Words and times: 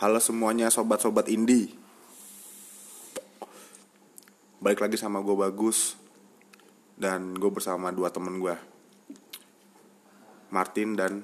Halo 0.00 0.16
semuanya 0.16 0.72
sobat-sobat 0.72 1.28
indie. 1.28 1.76
Balik 4.56 4.80
lagi 4.80 4.96
sama 4.96 5.20
gue 5.20 5.36
Bagus 5.36 5.92
Dan 6.96 7.36
gue 7.36 7.52
bersama 7.52 7.92
dua 7.92 8.08
temen 8.08 8.40
gue 8.40 8.56
Martin 10.48 10.96
dan 10.96 11.20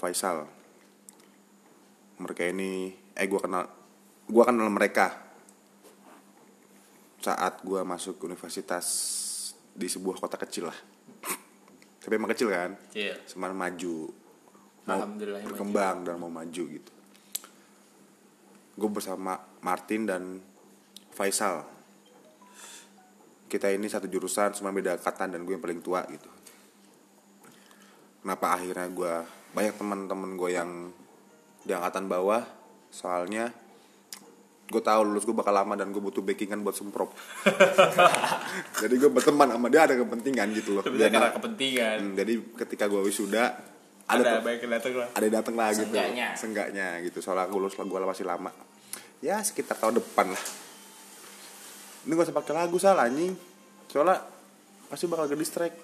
Faisal. 0.00 0.48
Mereka 2.16 2.48
ini 2.48 2.96
Eh 3.12 3.28
gue 3.28 3.36
kenal 3.36 3.68
Gue 4.24 4.44
kenal 4.48 4.72
mereka 4.72 5.20
Saat 7.20 7.60
gue 7.60 7.84
masuk 7.84 8.24
universitas 8.24 8.88
Di 9.76 9.84
sebuah 9.84 10.16
kota 10.16 10.40
kecil 10.40 10.72
lah. 10.72 10.78
Tapi 12.00 12.12
emang 12.16 12.32
kecil 12.32 12.48
kan? 12.48 12.72
Iya. 12.96 13.20
Cuman 13.28 13.52
maju 13.52 14.08
Mau 14.88 15.12
berkembang 15.44 16.08
dan 16.08 16.16
mau 16.16 16.32
maju 16.32 16.64
gitu 16.72 16.93
gue 18.74 18.90
bersama 18.90 19.38
Martin 19.62 20.02
dan 20.06 20.22
Faisal. 21.14 21.62
Kita 23.46 23.70
ini 23.70 23.86
satu 23.86 24.10
jurusan 24.10 24.50
cuma 24.58 24.74
beda 24.74 24.98
angkatan 24.98 25.30
dan 25.30 25.46
gue 25.46 25.54
yang 25.54 25.62
paling 25.62 25.78
tua 25.78 26.02
gitu. 26.10 26.26
Kenapa 28.24 28.58
akhirnya 28.58 28.90
gue 28.90 29.14
banyak 29.54 29.74
teman-teman 29.78 30.30
gue 30.34 30.50
yang 30.50 30.70
di 31.62 31.70
angkatan 31.70 32.10
bawah 32.10 32.42
soalnya 32.90 33.54
gue 34.64 34.82
tahu 34.82 35.00
lulus 35.06 35.28
gue 35.28 35.36
bakal 35.36 35.54
lama 35.54 35.76
dan 35.76 35.92
gue 35.92 36.02
butuh 36.02 36.24
backingan 36.24 36.64
buat 36.66 36.74
semprot. 36.74 37.14
Jadi 38.82 38.94
gue 38.96 39.10
berteman 39.12 39.54
sama 39.54 39.68
dia 39.70 39.86
ada 39.86 39.94
kepentingan 39.94 40.50
gitu 40.56 40.74
loh. 40.74 40.82
Sebenarnya 40.82 41.06
Jadi- 41.12 41.16
karena 41.20 41.30
kepentingan. 41.36 41.96
Hmm, 42.00 42.14
jadi 42.16 42.32
ketika 42.64 42.84
gue 42.90 43.00
wisuda 43.06 43.73
Ada, 44.04 44.20
ada, 44.20 44.30
tuh- 44.36 44.44
baik 44.44 44.60
yang 44.68 44.72
datang 44.76 44.92
lah. 45.00 45.08
ada 45.16 45.24
yang 45.24 45.36
datang 45.40 45.54
lah 45.56 45.68
gitu. 45.72 45.80
Seenggaknya. 45.88 46.28
Seenggaknya 46.36 46.86
gitu. 47.08 47.18
Soalnya 47.24 47.48
gue 47.48 47.60
lulus 47.60 47.72
gue 47.76 48.00
masih 48.04 48.26
lama. 48.28 48.52
Ya 49.24 49.40
sekitar 49.40 49.80
tahun 49.80 50.04
depan 50.04 50.28
lah. 50.28 50.44
Ini 52.04 52.12
gak 52.12 52.28
usah 52.28 52.36
pakai 52.36 52.52
lagu 52.52 52.76
salah 52.76 53.08
anjing. 53.08 53.32
Soalnya 53.88 54.20
pasti 54.92 55.08
bakal 55.08 55.32
ke 55.32 55.36
distract. 55.40 55.76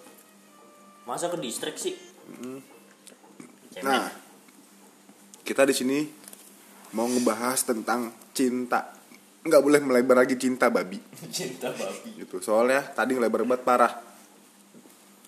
Masa 1.08 1.32
ke 1.32 1.40
distrik 1.40 1.80
sih? 1.80 1.96
Cemen. 3.70 3.82
nah 3.82 4.06
kita 5.42 5.66
di 5.66 5.74
sini 5.74 5.98
mau 6.92 7.08
ngebahas 7.08 7.58
tentang 7.64 8.12
cinta. 8.36 8.92
Nggak 9.40 9.62
boleh 9.64 9.80
melebar 9.80 10.20
lagi 10.20 10.36
cinta 10.36 10.68
babi. 10.68 11.00
Cinta 11.32 11.72
babi. 11.72 12.20
gitu. 12.20 12.44
Soalnya 12.44 12.84
tadi 12.92 13.16
ngelebar 13.16 13.48
banget 13.48 13.64
parah. 13.64 13.92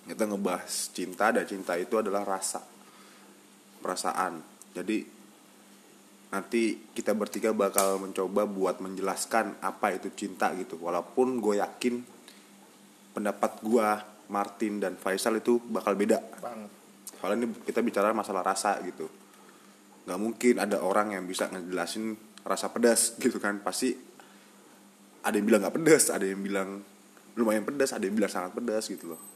Kita 0.04 0.28
ngebahas 0.28 0.92
cinta 0.92 1.32
dan 1.32 1.48
cinta 1.48 1.72
itu 1.80 1.96
adalah 1.96 2.20
rasa 2.20 2.60
perasaan. 3.82 4.40
Jadi 4.72 5.02
nanti 6.32 6.80
kita 6.96 7.12
bertiga 7.12 7.52
bakal 7.52 8.00
mencoba 8.00 8.48
buat 8.48 8.80
menjelaskan 8.80 9.60
apa 9.60 9.98
itu 9.98 10.08
cinta 10.14 10.54
gitu. 10.56 10.78
Walaupun 10.80 11.42
gue 11.42 11.60
yakin 11.60 11.94
pendapat 13.12 13.60
gue 13.60 13.88
Martin 14.32 14.80
dan 14.80 14.94
Faisal 14.96 15.42
itu 15.42 15.60
bakal 15.68 15.98
beda. 15.98 16.22
Bang. 16.40 16.70
soalnya 17.22 17.46
ini 17.46 17.54
kita 17.66 17.82
bicara 17.84 18.10
masalah 18.14 18.42
rasa 18.42 18.78
gitu. 18.82 19.06
Nggak 20.06 20.18
mungkin 20.18 20.54
ada 20.58 20.82
orang 20.82 21.14
yang 21.14 21.26
bisa 21.26 21.46
ngejelasin 21.50 22.14
rasa 22.46 22.70
pedas 22.70 23.12
gitu 23.22 23.36
kan. 23.42 23.60
Pasti 23.60 23.92
ada 25.22 25.34
yang 25.38 25.46
bilang 25.46 25.60
nggak 25.62 25.76
pedas 25.78 26.10
ada 26.10 26.26
yang 26.26 26.42
bilang 26.42 26.82
lumayan 27.38 27.64
pedas 27.64 27.94
ada 27.94 28.04
yang 28.04 28.18
bilang 28.18 28.30
sangat 28.30 28.52
pedas 28.52 28.90
gitu 28.90 29.14
loh 29.14 29.31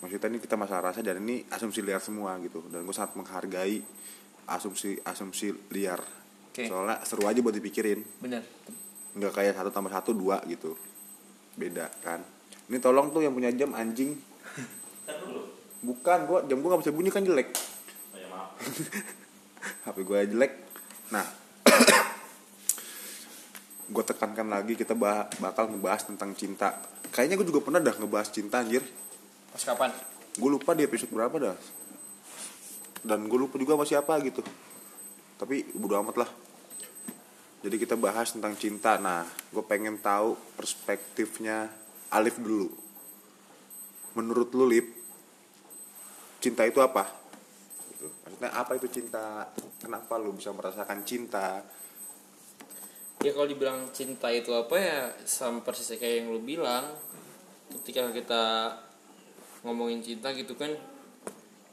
maksudnya 0.00 0.36
ini 0.36 0.38
kita 0.42 0.60
masalah 0.60 0.92
rasa 0.92 1.00
dan 1.00 1.24
ini 1.24 1.46
asumsi 1.48 1.80
liar 1.80 2.02
semua 2.02 2.36
gitu. 2.44 2.60
Dan 2.68 2.84
gue 2.84 2.94
sangat 2.94 3.16
menghargai 3.16 3.80
asumsi 4.46 5.00
asumsi 5.02 5.50
liar. 5.72 6.00
Oke. 6.56 6.72
soalnya 6.72 6.96
seru 7.04 7.28
aja 7.28 7.36
buat 7.44 7.52
dipikirin. 7.52 8.00
Bener. 8.24 8.40
nggak 9.16 9.32
kayak 9.32 9.56
satu 9.56 9.70
tambah 9.72 9.92
satu 9.92 10.16
dua 10.16 10.40
gitu. 10.48 10.72
Beda 11.56 11.88
kan? 12.00 12.24
Ini 12.68 12.80
tolong 12.80 13.12
tuh 13.12 13.24
yang 13.24 13.36
punya 13.36 13.52
jam 13.52 13.76
anjing. 13.76 14.16
Bukan 15.84 16.18
gua 16.24 16.40
jam 16.48 16.64
gua 16.64 16.76
nggak 16.76 16.88
bisa 16.88 16.96
bunyi 16.96 17.12
kan 17.12 17.24
jelek. 17.24 17.52
Oh 17.52 18.16
ya 18.16 18.28
maaf. 18.32 18.56
HP 19.84 19.96
gue 20.00 20.18
jelek. 20.32 20.52
Nah 21.12 21.24
gue 23.92 24.04
tekankan 24.04 24.48
lagi 24.48 24.74
kita 24.74 24.96
bah- 24.96 25.28
bakal 25.40 25.68
ngebahas 25.68 26.08
tentang 26.08 26.32
cinta. 26.32 26.80
Kayaknya 27.12 27.36
gue 27.40 27.46
juga 27.52 27.60
pernah 27.64 27.80
dah 27.84 27.96
ngebahas 27.96 28.28
cinta 28.32 28.64
anjir 28.64 28.84
Pas 29.56 29.72
kapan? 29.72 29.88
gue 30.36 30.50
lupa 30.52 30.76
di 30.76 30.84
episode 30.84 31.08
berapa 31.16 31.32
dah. 31.40 31.56
Dan 33.00 33.24
gue 33.24 33.40
lupa 33.40 33.56
juga 33.56 33.72
sama 33.72 33.88
siapa 33.88 34.12
gitu. 34.20 34.44
Tapi 35.40 35.72
bodo 35.72 35.96
amat 36.04 36.16
lah. 36.20 36.30
Jadi 37.64 37.76
kita 37.80 37.96
bahas 37.96 38.36
tentang 38.36 38.52
cinta. 38.60 39.00
Nah 39.00 39.24
gue 39.24 39.64
pengen 39.64 39.96
tahu 39.96 40.36
perspektifnya 40.60 41.72
Alif 42.12 42.36
dulu. 42.36 42.68
Menurut 44.12 44.52
lu 44.52 44.68
Lip 44.68 44.92
cinta 46.44 46.68
itu 46.68 46.84
apa? 46.84 47.08
Gitu. 47.96 48.12
maksudnya 48.28 48.52
apa 48.52 48.76
itu 48.76 48.92
cinta? 48.92 49.48
Kenapa 49.80 50.20
lu 50.20 50.36
bisa 50.36 50.52
merasakan 50.52 51.00
cinta? 51.08 51.64
Ya 53.24 53.32
kalau 53.32 53.48
dibilang 53.48 53.88
cinta 53.96 54.28
itu 54.28 54.52
apa 54.52 54.76
ya 54.76 55.00
sama 55.24 55.64
persis 55.64 55.96
kayak 55.96 56.20
yang 56.20 56.28
lu 56.28 56.44
bilang. 56.44 56.92
Ketika 57.72 58.12
kita 58.12 58.44
ngomongin 59.66 59.98
cinta 59.98 60.30
gitu 60.30 60.54
kan 60.54 60.70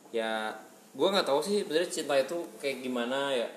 ya 0.10 0.50
gue 0.94 1.08
nggak 1.08 1.26
tahu 1.26 1.40
sih 1.46 1.62
sebenarnya 1.62 1.90
cinta 1.90 2.14
itu 2.18 2.38
kayak 2.58 2.82
gimana 2.82 3.34
ya 3.34 3.50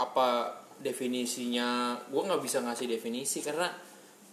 apa 0.00 0.48
definisinya 0.80 1.96
gue 2.08 2.20
nggak 2.20 2.40
bisa 2.40 2.60
ngasih 2.64 2.88
definisi 2.88 3.40
karena 3.40 3.68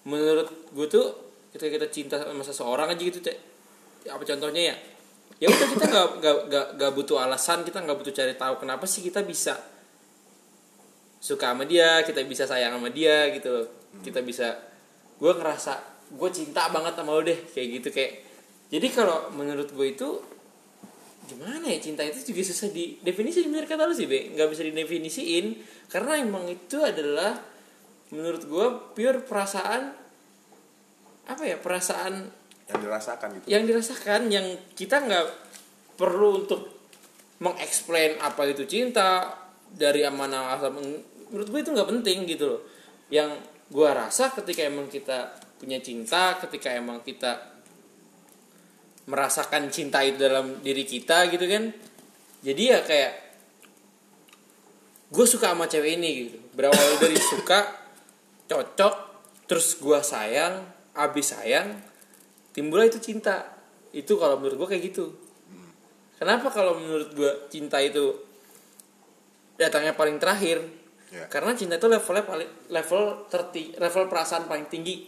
menurut 0.04 0.72
gue 0.72 0.88
tuh 0.88 1.08
ketika 1.56 1.70
kita 1.80 1.88
cinta 1.88 2.16
sama 2.20 2.44
seseorang 2.44 2.92
aja 2.92 3.00
gitu 3.00 3.20
Cek. 3.24 3.38
apa 4.04 4.20
contohnya 4.28 4.74
ya? 4.74 4.76
Ya 5.40 5.48
udah 5.48 5.68
kita 5.72 5.86
nggak 5.88 6.08
nggak 6.20 6.38
nggak 6.52 6.66
nggak 6.76 6.92
butuh 6.92 7.18
alasan 7.24 7.64
kita 7.64 7.80
nggak 7.80 7.96
butuh 7.96 8.12
cari 8.12 8.36
tahu 8.36 8.60
kenapa 8.60 8.84
sih 8.84 9.00
kita 9.00 9.24
bisa 9.24 9.56
suka 11.24 11.56
sama 11.56 11.64
dia 11.64 12.04
kita 12.04 12.20
bisa 12.28 12.44
sayang 12.44 12.76
sama 12.76 12.92
dia 12.92 13.32
gitu. 13.32 13.72
Kita 14.04 14.20
bisa 14.20 14.60
gue 15.16 15.32
ngerasa 15.32 15.74
gue 16.12 16.30
cinta 16.36 16.68
banget 16.68 17.00
sama 17.00 17.16
lo 17.16 17.22
deh 17.24 17.40
kayak 17.56 17.68
gitu 17.80 17.90
kayak 17.96 18.12
jadi 18.74 18.88
kalau 18.90 19.30
menurut 19.38 19.70
gue 19.70 19.88
itu 19.94 20.10
gimana 21.30 21.62
ya 21.70 21.78
cinta 21.78 22.02
itu 22.02 22.34
juga 22.34 22.42
susah 22.42 22.74
di 22.74 22.98
definisi 23.06 23.46
bener 23.46 23.70
kata 23.70 23.86
lu 23.86 23.94
sih 23.94 24.10
be. 24.10 24.34
Nggak 24.34 24.50
bisa 24.50 24.66
didefinisiin 24.66 25.46
karena 25.94 26.18
emang 26.18 26.50
itu 26.50 26.82
adalah 26.82 27.38
menurut 28.10 28.42
gue 28.50 28.66
pure 28.98 29.22
perasaan 29.22 29.94
apa 31.24 31.44
ya 31.46 31.62
perasaan 31.62 32.28
yang 32.68 32.80
dirasakan 32.82 33.30
gitu. 33.38 33.46
yang 33.48 33.64
dirasakan 33.70 34.22
yang 34.34 34.48
kita 34.74 35.06
nggak 35.06 35.28
perlu 35.96 36.44
untuk 36.44 36.74
mengeksplain 37.46 38.18
apa 38.20 38.50
itu 38.50 38.66
cinta 38.66 39.38
dari 39.70 40.02
mana 40.10 40.58
asal 40.58 40.74
menurut 40.74 41.46
gue 41.46 41.60
itu 41.62 41.70
nggak 41.70 41.90
penting 41.94 42.26
gitu 42.26 42.58
loh. 42.58 42.62
Yang 43.14 43.38
gue 43.70 43.90
rasa 43.90 44.34
ketika 44.34 44.66
emang 44.66 44.90
kita 44.90 45.30
punya 45.62 45.78
cinta 45.78 46.42
ketika 46.42 46.74
emang 46.74 47.06
kita 47.06 47.53
merasakan 49.04 49.68
cinta 49.68 50.00
itu 50.04 50.16
dalam 50.20 50.64
diri 50.64 50.88
kita 50.88 51.28
gitu 51.32 51.44
kan. 51.48 51.74
Jadi 52.44 52.64
ya 52.72 52.80
kayak 52.84 53.14
gue 55.14 55.26
suka 55.28 55.52
sama 55.52 55.68
cewek 55.68 56.00
ini 56.00 56.10
gitu. 56.28 56.38
Berawal 56.56 56.98
dari 57.04 57.18
suka 57.20 57.68
cocok 58.48 58.96
terus 59.48 59.78
gue 59.80 60.00
sayang 60.00 60.64
abis 60.94 61.36
sayang 61.36 61.76
timbullah 62.56 62.88
itu 62.88 63.00
cinta. 63.02 63.54
Itu 63.92 64.16
kalau 64.18 64.40
menurut 64.40 64.66
gue 64.66 64.70
kayak 64.78 64.84
gitu. 64.94 65.12
Kenapa 66.18 66.48
kalau 66.54 66.80
menurut 66.80 67.12
gue 67.12 67.32
cinta 67.52 67.84
itu 67.84 68.16
datangnya 69.60 69.92
paling 69.94 70.18
terakhir? 70.22 70.84
Ya. 71.14 71.30
karena 71.30 71.54
cinta 71.54 71.78
itu 71.78 71.86
levelnya 71.86 72.26
paling 72.26 72.50
level 72.74 73.30
terti 73.30 73.70
level 73.78 74.10
perasaan 74.10 74.50
paling 74.50 74.66
tinggi. 74.66 75.06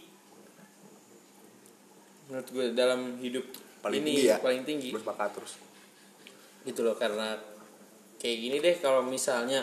Menurut 2.30 2.46
gue 2.54 2.66
dalam 2.78 3.18
hidup 3.18 3.42
paling 3.86 4.02
ini 4.02 4.10
tinggi 4.12 4.26
ya. 4.26 4.36
paling 4.42 4.62
tinggi. 4.66 4.88
Gue 4.90 5.02
sepakat 5.02 5.30
terus. 5.38 5.52
Gitu 6.66 6.80
loh 6.82 6.98
karena 6.98 7.38
kayak 8.18 8.36
gini 8.42 8.56
deh 8.58 8.76
kalau 8.82 9.06
misalnya 9.06 9.62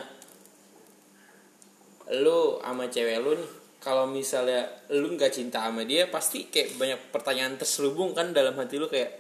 lu 2.12 2.60
sama 2.60 2.88
cewek 2.92 3.20
lu 3.24 3.32
nih 3.40 3.52
kalau 3.84 4.08
misalnya 4.08 4.64
lu 4.96 5.12
nggak 5.16 5.32
cinta 5.32 5.68
sama 5.68 5.84
dia 5.84 6.08
pasti 6.08 6.48
kayak 6.48 6.80
banyak 6.80 7.00
pertanyaan 7.12 7.60
terselubung 7.60 8.16
kan 8.16 8.32
dalam 8.32 8.56
hati 8.56 8.80
lu 8.80 8.88
kayak 8.88 9.20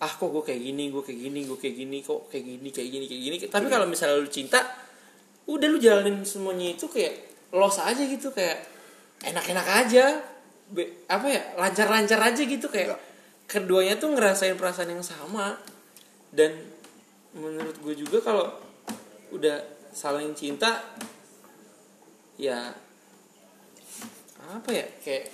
ah 0.00 0.08
kok 0.08 0.28
gue 0.32 0.40
kayak 0.44 0.60
gini 0.60 0.88
gue 0.92 1.00
kayak 1.04 1.20
gini 1.20 1.40
gue 1.44 1.58
kayak 1.60 1.76
gini 1.76 1.98
kok 2.00 2.28
kayak 2.32 2.44
gini 2.44 2.68
kayak 2.72 2.88
gini 2.92 3.04
kayak 3.08 3.22
gini. 3.24 3.36
Tapi 3.48 3.66
kalau 3.68 3.86
misalnya 3.88 4.20
lu 4.20 4.28
cinta 4.28 4.60
udah 5.44 5.68
lu 5.68 5.76
jalanin 5.76 6.24
semuanya 6.24 6.72
itu 6.72 6.88
kayak 6.88 7.14
los 7.52 7.76
aja 7.76 8.00
gitu 8.00 8.32
kayak 8.32 8.64
enak-enak 9.24 9.66
aja 9.84 10.04
Be- 10.64 11.04
apa 11.08 11.28
ya 11.28 11.42
lancar-lancar 11.60 12.16
aja 12.32 12.42
gitu 12.42 12.66
kayak 12.72 12.96
Enggak. 12.96 13.02
Keduanya 13.46 13.96
tuh 13.96 14.12
ngerasain 14.14 14.56
perasaan 14.58 14.94
yang 14.94 15.04
sama. 15.04 15.58
Dan 16.34 16.50
menurut 17.34 17.78
gue 17.82 17.94
juga 17.94 18.18
kalau 18.22 18.50
udah 19.34 19.58
saling 19.94 20.34
cinta 20.34 20.82
ya 22.34 22.74
apa 24.44 24.70
ya 24.70 24.86
kayak 25.02 25.30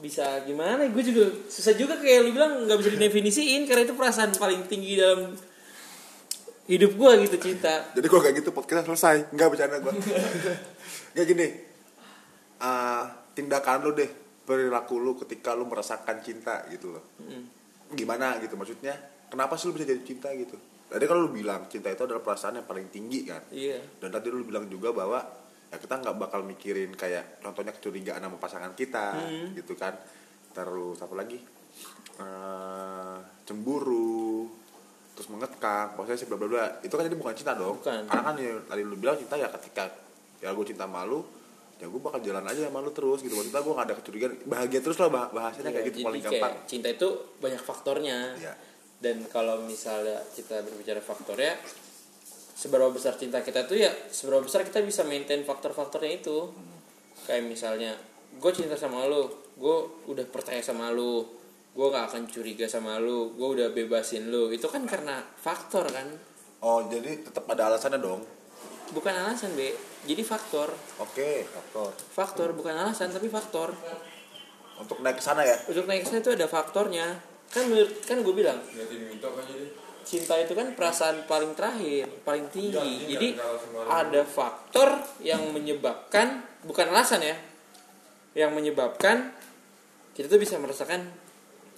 bisa 0.00 0.44
gimana 0.44 0.84
gue 0.88 1.02
juga 1.04 1.24
susah 1.48 1.72
juga 1.72 1.96
kayak 1.96 2.20
lu 2.28 2.30
bilang 2.36 2.68
nggak 2.68 2.78
bisa 2.80 2.90
didefinisiin 2.92 3.64
karena 3.64 3.88
itu 3.88 3.96
perasaan 3.96 4.36
paling 4.36 4.68
tinggi 4.68 5.00
dalam 5.00 5.32
hidup 6.64 6.96
gue 6.96 7.12
gitu 7.28 7.36
cinta. 7.52 7.92
Jadi 7.92 8.06
gua 8.08 8.20
kayak 8.24 8.40
gitu 8.40 8.50
podcast 8.56 8.88
selesai. 8.88 9.36
Nggak 9.36 9.48
bercanda 9.52 9.76
gua. 9.84 9.92
Nggak 11.12 11.26
gini. 11.28 11.48
Ah, 12.56 13.04
tindakan 13.36 13.84
lu 13.84 13.92
deh 13.92 14.23
perilaku 14.44 15.00
lu 15.00 15.16
ketika 15.16 15.56
lu 15.56 15.64
merasakan 15.64 16.20
cinta 16.20 16.64
gitu 16.68 16.94
loh. 16.94 17.04
Gimana 17.92 18.38
gitu 18.44 18.54
maksudnya 18.54 18.94
kenapa 19.32 19.56
sih 19.56 19.68
lu 19.68 19.76
bisa 19.76 19.88
jadi 19.88 20.02
cinta 20.04 20.28
gitu? 20.36 20.54
Tadi 20.84 21.04
kalau 21.08 21.26
lu 21.26 21.30
bilang 21.32 21.66
cinta 21.66 21.90
itu 21.90 22.04
adalah 22.04 22.22
perasaan 22.22 22.60
yang 22.60 22.68
paling 22.68 22.92
tinggi 22.92 23.26
kan? 23.26 23.42
Iya. 23.50 23.80
Dan 23.98 24.12
tadi 24.12 24.28
lu 24.30 24.44
bilang 24.44 24.68
juga 24.68 24.92
bahwa 24.94 25.18
ya 25.72 25.76
kita 25.80 25.98
nggak 25.98 26.16
bakal 26.20 26.46
mikirin 26.46 26.94
kayak 26.94 27.42
contohnya 27.42 27.74
kecurigaan 27.74 28.22
sama 28.22 28.38
pasangan 28.38 28.72
kita 28.76 29.18
gitu 29.58 29.74
kan? 29.74 29.96
Terus 30.54 31.00
apa 31.02 31.14
lagi? 31.18 31.40
Eh, 32.14 33.16
cemburu 33.42 34.46
terus 35.14 35.30
mengekang 35.30 35.94
posesif 35.98 36.30
bla 36.30 36.38
bla 36.38 36.48
bla. 36.50 36.66
Itu 36.82 36.94
kan 36.94 37.06
jadi 37.06 37.18
bukan 37.18 37.34
cinta 37.34 37.58
dong. 37.58 37.80
Bukan. 37.82 38.06
karena 38.06 38.22
kan 38.22 38.34
ya, 38.38 38.54
tadi 38.66 38.82
lu 38.86 38.94
bilang 38.98 39.18
cinta 39.18 39.34
ya 39.34 39.50
ketika 39.50 39.90
ya 40.42 40.52
gue 40.52 40.66
cinta 40.66 40.84
malu 40.84 41.24
ya 41.74 41.86
gue 41.86 41.98
bakal 41.98 42.20
jalan 42.20 42.44
aja 42.44 42.60
sama 42.64 42.78
lu 42.78 42.90
terus 42.90 43.20
gitu. 43.20 43.34
Maksudnya 43.34 43.60
gue 43.60 43.72
gak 43.72 43.86
ada 43.86 43.96
kecurigaan. 43.96 44.32
Bahagia 44.44 44.80
terus 44.80 44.96
lah 44.96 45.08
bah- 45.08 45.30
bahasanya 45.30 45.70
kayak 45.70 45.84
Iya, 45.84 45.90
gitu 45.90 45.98
paling 46.02 46.22
kayak 46.22 46.34
gampang. 46.38 46.54
cinta 46.64 46.88
itu 46.88 47.08
banyak 47.38 47.60
faktornya. 47.60 48.18
Ya 48.38 48.54
dan 48.94 49.20
kalau 49.28 49.60
misalnya 49.60 50.16
kita 50.32 50.64
berbicara 50.64 50.96
faktornya 50.96 51.52
seberapa 52.54 52.88
besar 52.88 53.12
cinta 53.14 53.42
kita 53.42 53.66
tuh 53.66 53.76
ya 53.76 53.92
seberapa 54.08 54.40
besar 54.40 54.64
kita 54.64 54.80
bisa 54.80 55.04
maintain 55.04 55.42
faktor-faktornya 55.42 56.12
itu. 56.16 56.48
Kayak 57.22 57.44
misalnya 57.44 57.92
gue 58.34 58.50
cinta 58.50 58.74
sama 58.74 59.04
lo 59.04 59.28
gue 59.54 59.76
udah 60.06 60.24
percaya 60.26 60.58
sama 60.58 60.88
lo 60.88 61.26
gue 61.70 61.86
gak 61.86 62.06
akan 62.08 62.22
curiga 62.26 62.64
sama 62.64 62.96
lo 62.96 63.30
gue 63.30 63.48
udah 63.50 63.68
bebasin 63.70 64.30
lo 64.30 64.48
itu 64.48 64.64
kan 64.66 64.84
karena 64.84 65.20
faktor 65.34 65.84
kan. 65.86 66.08
Oh 66.60 66.86
jadi 66.86 67.20
tetap 67.20 67.44
ada 67.46 67.68
alasannya 67.68 68.00
dong? 68.00 68.24
Bukan 68.88 69.12
alasan 69.12 69.52
be 69.52 69.74
jadi 70.04 70.22
faktor. 70.22 70.68
Oke 71.00 71.48
faktor. 71.48 71.90
Faktor 72.12 72.48
bukan 72.52 72.76
alasan 72.76 73.08
tapi 73.10 73.32
faktor. 73.32 73.72
Untuk 74.74 75.00
naik 75.00 75.18
ke 75.18 75.24
sana 75.24 75.46
ya? 75.46 75.56
Untuk 75.70 75.86
naik 75.88 76.04
ke 76.04 76.12
sana 76.12 76.20
itu 76.20 76.32
ada 76.34 76.46
faktornya. 76.50 77.06
Kan 77.48 77.70
menurut 77.70 77.92
kan 78.04 78.18
gue 78.20 78.34
bilang 78.34 78.58
cinta 80.04 80.36
itu 80.36 80.52
kan 80.52 80.76
perasaan 80.76 81.24
paling 81.24 81.56
terakhir 81.56 82.04
paling 82.26 82.50
tinggi. 82.52 83.08
Jadi 83.08 83.28
ada 83.88 84.22
faktor 84.26 85.00
yang 85.24 85.48
menyebabkan 85.54 86.44
bukan 86.66 86.92
alasan 86.92 87.24
ya 87.24 87.36
yang 88.34 88.50
menyebabkan 88.50 89.30
kita 90.12 90.26
tuh 90.26 90.42
bisa 90.42 90.58
merasakan 90.58 91.06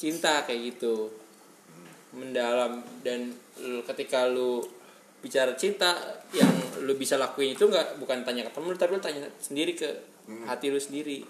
cinta 0.01 0.43
kayak 0.49 0.75
gitu. 0.75 1.13
Mendalam 2.17 2.81
dan 3.05 3.37
ketika 3.93 4.25
lu 4.25 4.65
bicara 5.27 5.59
cinta 5.59 5.91
yang 6.31 6.47
lu 6.87 6.95
bisa 6.95 7.19
lakuin 7.19 7.59
itu 7.59 7.67
nggak 7.67 7.99
bukan 7.99 8.23
tanya 8.23 8.47
ke 8.47 8.55
temen 8.55 8.71
lu 8.71 8.79
tapi 8.79 8.95
lu 8.95 9.03
tanya 9.03 9.27
sendiri 9.43 9.75
ke 9.75 9.91
hati 10.47 10.71
lu 10.71 10.79
sendiri. 10.79 11.27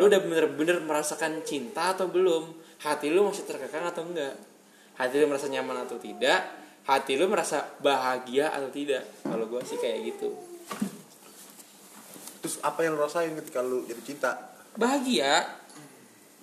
Lu 0.00 0.08
udah 0.08 0.20
bener-bener 0.24 0.80
merasakan 0.80 1.44
cinta 1.44 1.92
atau 1.92 2.08
belum? 2.08 2.56
Hati 2.80 3.12
lu 3.12 3.28
masih 3.28 3.44
terkekang 3.44 3.84
atau 3.84 4.04
enggak? 4.04 4.32
Hati 4.96 5.20
lu 5.20 5.28
merasa 5.28 5.48
nyaman 5.52 5.84
atau 5.84 6.00
tidak? 6.00 6.40
Hati 6.88 7.20
lu 7.20 7.28
merasa 7.28 7.68
bahagia 7.84 8.52
atau 8.52 8.72
tidak? 8.72 9.04
Kalau 9.24 9.44
gue 9.48 9.60
sih 9.64 9.76
kayak 9.76 9.98
gitu. 10.14 10.32
Terus 12.44 12.62
apa 12.62 12.86
yang 12.86 12.94
lu 12.94 13.02
rasain 13.02 13.34
ketika 13.36 13.60
lu 13.60 13.84
jadi 13.84 14.02
cinta? 14.04 14.32
Bahagia. 14.76 15.44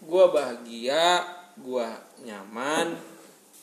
Gue 0.03 0.25
bahagia 0.29 1.23
gue 1.55 1.87
nyaman. 2.27 2.97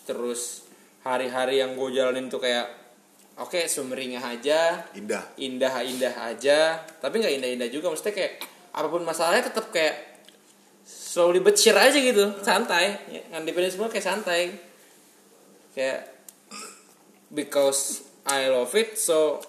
Terus 0.08 0.64
hari-hari 1.04 1.60
yang 1.60 1.76
gue 1.76 1.88
jalanin 1.92 2.32
tuh 2.32 2.40
kayak 2.40 2.79
oke 3.40 3.64
sumringah 3.64 4.20
aja. 4.20 4.84
Indah. 4.92 5.24
Indah-indah 5.40 6.14
aja. 6.28 6.84
Tapi 7.00 7.14
nggak 7.24 7.34
indah-indah 7.40 7.68
juga 7.72 7.88
maksudnya 7.88 8.14
kayak 8.14 8.32
apa 8.70 8.86
pun 8.86 9.02
masalahnya 9.02 9.48
tetap 9.50 9.72
kayak 9.72 10.22
slowly 10.84 11.40
but 11.40 11.56
sure 11.56 11.80
aja 11.80 11.96
gitu. 11.96 12.36
Santai. 12.44 13.00
Ngadepin 13.32 13.72
semua 13.72 13.88
kayak 13.88 14.04
santai. 14.04 14.52
Kayak 15.72 16.12
because 17.32 18.04
I 18.28 18.52
love 18.52 18.76
it 18.76 19.00
so 19.00 19.40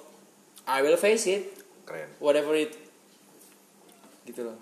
I 0.64 0.80
will 0.80 0.96
face 0.96 1.28
it. 1.28 1.52
Keren. 1.84 2.08
Whatever 2.24 2.56
it 2.56 2.74
gitu 4.24 4.48
loh. 4.48 4.58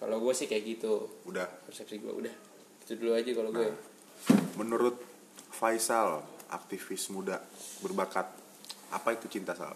Kalau 0.00 0.16
gue 0.16 0.32
sih 0.32 0.48
kayak 0.48 0.64
gitu. 0.64 1.12
Udah. 1.28 1.44
Persepsi 1.68 2.00
gue 2.00 2.08
udah. 2.08 2.34
Itu 2.80 2.96
dulu 2.96 3.12
aja 3.12 3.30
kalau 3.36 3.52
gue 3.52 3.70
menurut 4.58 4.96
Faisal 5.52 6.24
aktivis 6.50 7.08
muda 7.14 7.38
berbakat. 7.80 8.26
Apa 8.90 9.14
itu 9.14 9.30
cinta 9.30 9.54
Sal? 9.54 9.72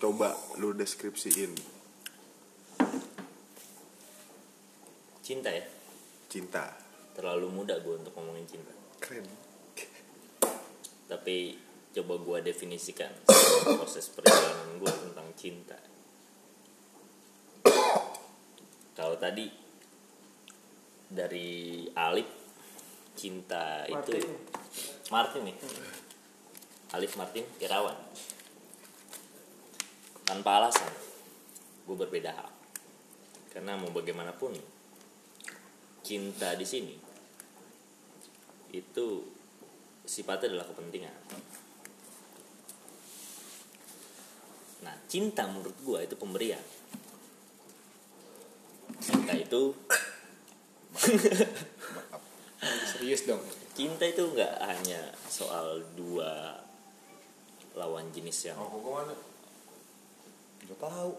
Coba 0.00 0.34
lu 0.58 0.74
deskripsiin. 0.74 1.52
Cinta 5.22 5.48
ya? 5.54 5.62
Cinta. 6.26 6.74
Terlalu 7.14 7.46
muda 7.52 7.78
gue 7.78 7.94
untuk 7.94 8.10
ngomongin 8.18 8.48
cinta. 8.48 8.72
Keren. 8.98 9.28
Tapi 11.06 11.54
coba 11.92 12.14
gue 12.18 12.38
definisikan 12.50 13.12
proses 13.78 14.10
perjalanan 14.10 14.80
gue 14.80 14.90
tentang 14.90 15.28
cinta. 15.38 15.78
Kalau 18.96 19.16
tadi 19.20 19.46
dari 21.12 21.84
Alif 21.94 22.41
cinta 23.16 23.84
itu 23.88 24.18
Martin 25.12 25.48
nih. 25.48 25.56
Alif 26.92 27.16
Martin 27.16 27.44
Irawan. 27.60 27.96
Tanpa 30.28 30.60
alasan 30.60 30.92
gue 31.88 31.96
berbeda 31.96 32.32
hal. 32.32 32.50
Karena 33.52 33.76
mau 33.76 33.92
bagaimanapun 33.92 34.56
cinta 36.02 36.56
di 36.58 36.66
sini 36.66 36.96
itu 38.72 39.06
sifatnya 40.08 40.56
adalah 40.56 40.66
kepentingan. 40.72 41.16
Nah 44.82 44.96
cinta 45.08 45.44
menurut 45.48 45.76
gue 45.84 45.98
itu 46.04 46.16
pemberian. 46.16 46.64
Cinta 49.00 49.36
itu 49.36 49.76
serius 53.02 53.26
dong. 53.26 53.42
Cinta 53.74 54.06
itu 54.06 54.22
nggak 54.30 54.62
hanya 54.62 55.10
soal 55.26 55.82
dua 55.98 56.54
lawan 57.74 58.06
jenis 58.14 58.46
yang 58.46 58.54
gue 58.62 58.78
mana 58.78 59.10
Gak 60.70 60.78
tahu. 60.78 61.18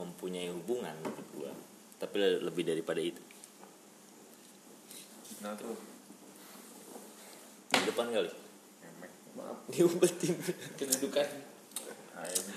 Mempunyai 0.00 0.48
hubungan 0.48 0.96
gua 1.36 1.52
tapi 2.00 2.16
le- 2.16 2.40
lebih 2.40 2.64
daripada 2.64 3.04
itu. 3.04 3.20
Nah 5.44 5.52
tuh 5.60 5.76
di 7.68 7.84
depan 7.84 8.08
kali. 8.08 8.32
Maaf 9.36 9.60
diumpetin. 9.68 10.40
Kedudukan. 10.80 11.28
Nah, 12.16 12.24
ini. 12.32 12.52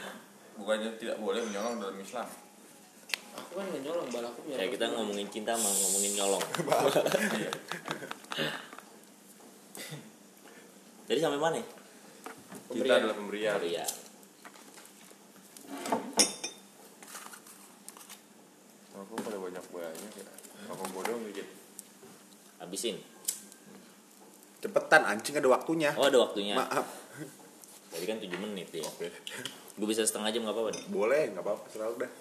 Bukannya 0.56 0.96
tidak 0.96 1.20
boleh 1.20 1.44
menyolong 1.44 1.84
dalam 1.84 2.00
Islam. 2.00 2.32
Aku 3.36 3.60
kan 3.60 3.68
nggak 3.68 3.84
nyolong 3.84 4.08
bal. 4.08 4.24
Aku 4.24 4.48
kayak 4.48 4.72
kita 4.72 4.88
ngomongin 4.96 5.28
cinta 5.28 5.52
malah 5.60 5.76
ngomongin 5.84 6.16
nyolong 6.16 6.44
jadi 11.06 11.20
sampai 11.22 11.40
mana? 11.40 11.62
Ya? 11.62 11.66
Cinta 12.74 12.90
Pemberian. 12.90 13.00
adalah 13.06 13.16
pemberian. 13.18 13.54
Iya 13.62 13.86
Aku 18.94 19.14
pada 19.22 19.38
banyak 19.38 19.66
banyak 19.70 20.12
ya. 20.18 20.26
Aku 20.74 20.84
bodoh 20.96 21.18
dikit. 21.30 21.46
Habisin. 22.58 22.98
Cepetan 24.64 25.04
anjing 25.06 25.38
ada 25.38 25.50
waktunya. 25.52 25.92
Oh 25.94 26.08
ada 26.10 26.24
waktunya. 26.24 26.56
Maaf. 26.58 26.88
Tadi 27.94 28.06
kan 28.10 28.18
7 28.18 28.32
menit 28.42 28.74
ya. 28.74 28.82
Oke. 28.82 29.12
Gue 29.78 29.88
bisa 29.90 30.02
setengah 30.02 30.34
jam 30.34 30.46
nggak 30.46 30.56
apa-apa 30.56 30.72
nih. 30.74 30.84
boleh 30.90 31.24
nggak 31.34 31.44
apa-apa 31.46 31.66
selalu 31.70 31.96
dah. 32.08 32.12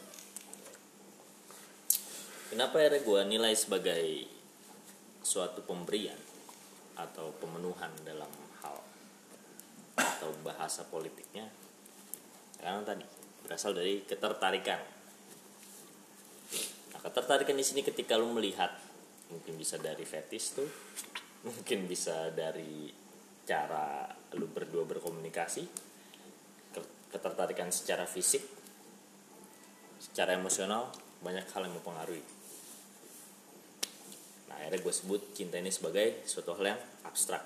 Kenapa 2.52 2.74
akhirnya 2.76 3.00
gue 3.00 3.20
nilai 3.24 3.54
sebagai 3.56 4.04
suatu 5.22 5.62
pemberian 5.62 6.18
atau 6.98 7.32
pemenuhan 7.38 7.90
dalam 8.04 8.28
hal 8.60 8.76
atau 9.96 10.30
bahasa 10.44 10.84
politiknya 10.86 11.48
karena 12.58 12.82
tadi 12.86 13.06
berasal 13.42 13.74
dari 13.74 14.06
ketertarikan. 14.06 14.78
Nah 16.94 17.00
ketertarikan 17.02 17.58
di 17.58 17.64
sini 17.66 17.82
ketika 17.82 18.14
lu 18.14 18.30
melihat 18.30 18.70
mungkin 19.32 19.56
bisa 19.56 19.80
dari 19.80 20.04
fetis 20.04 20.54
tuh 20.54 20.68
mungkin 21.42 21.90
bisa 21.90 22.30
dari 22.30 22.92
cara 23.42 24.06
lu 24.38 24.46
berdua 24.46 24.86
berkomunikasi 24.86 25.62
ke- 26.70 27.10
ketertarikan 27.10 27.72
secara 27.74 28.06
fisik 28.06 28.44
secara 29.98 30.38
emosional 30.38 30.92
banyak 31.24 31.46
hal 31.50 31.66
yang 31.66 31.74
mempengaruhi 31.74 32.22
akhirnya 34.62 34.86
gue 34.86 34.94
sebut 34.94 35.20
cinta 35.34 35.58
ini 35.58 35.74
sebagai 35.74 36.22
suatu 36.22 36.54
hal 36.54 36.74
yang 36.74 36.80
abstrak. 37.02 37.42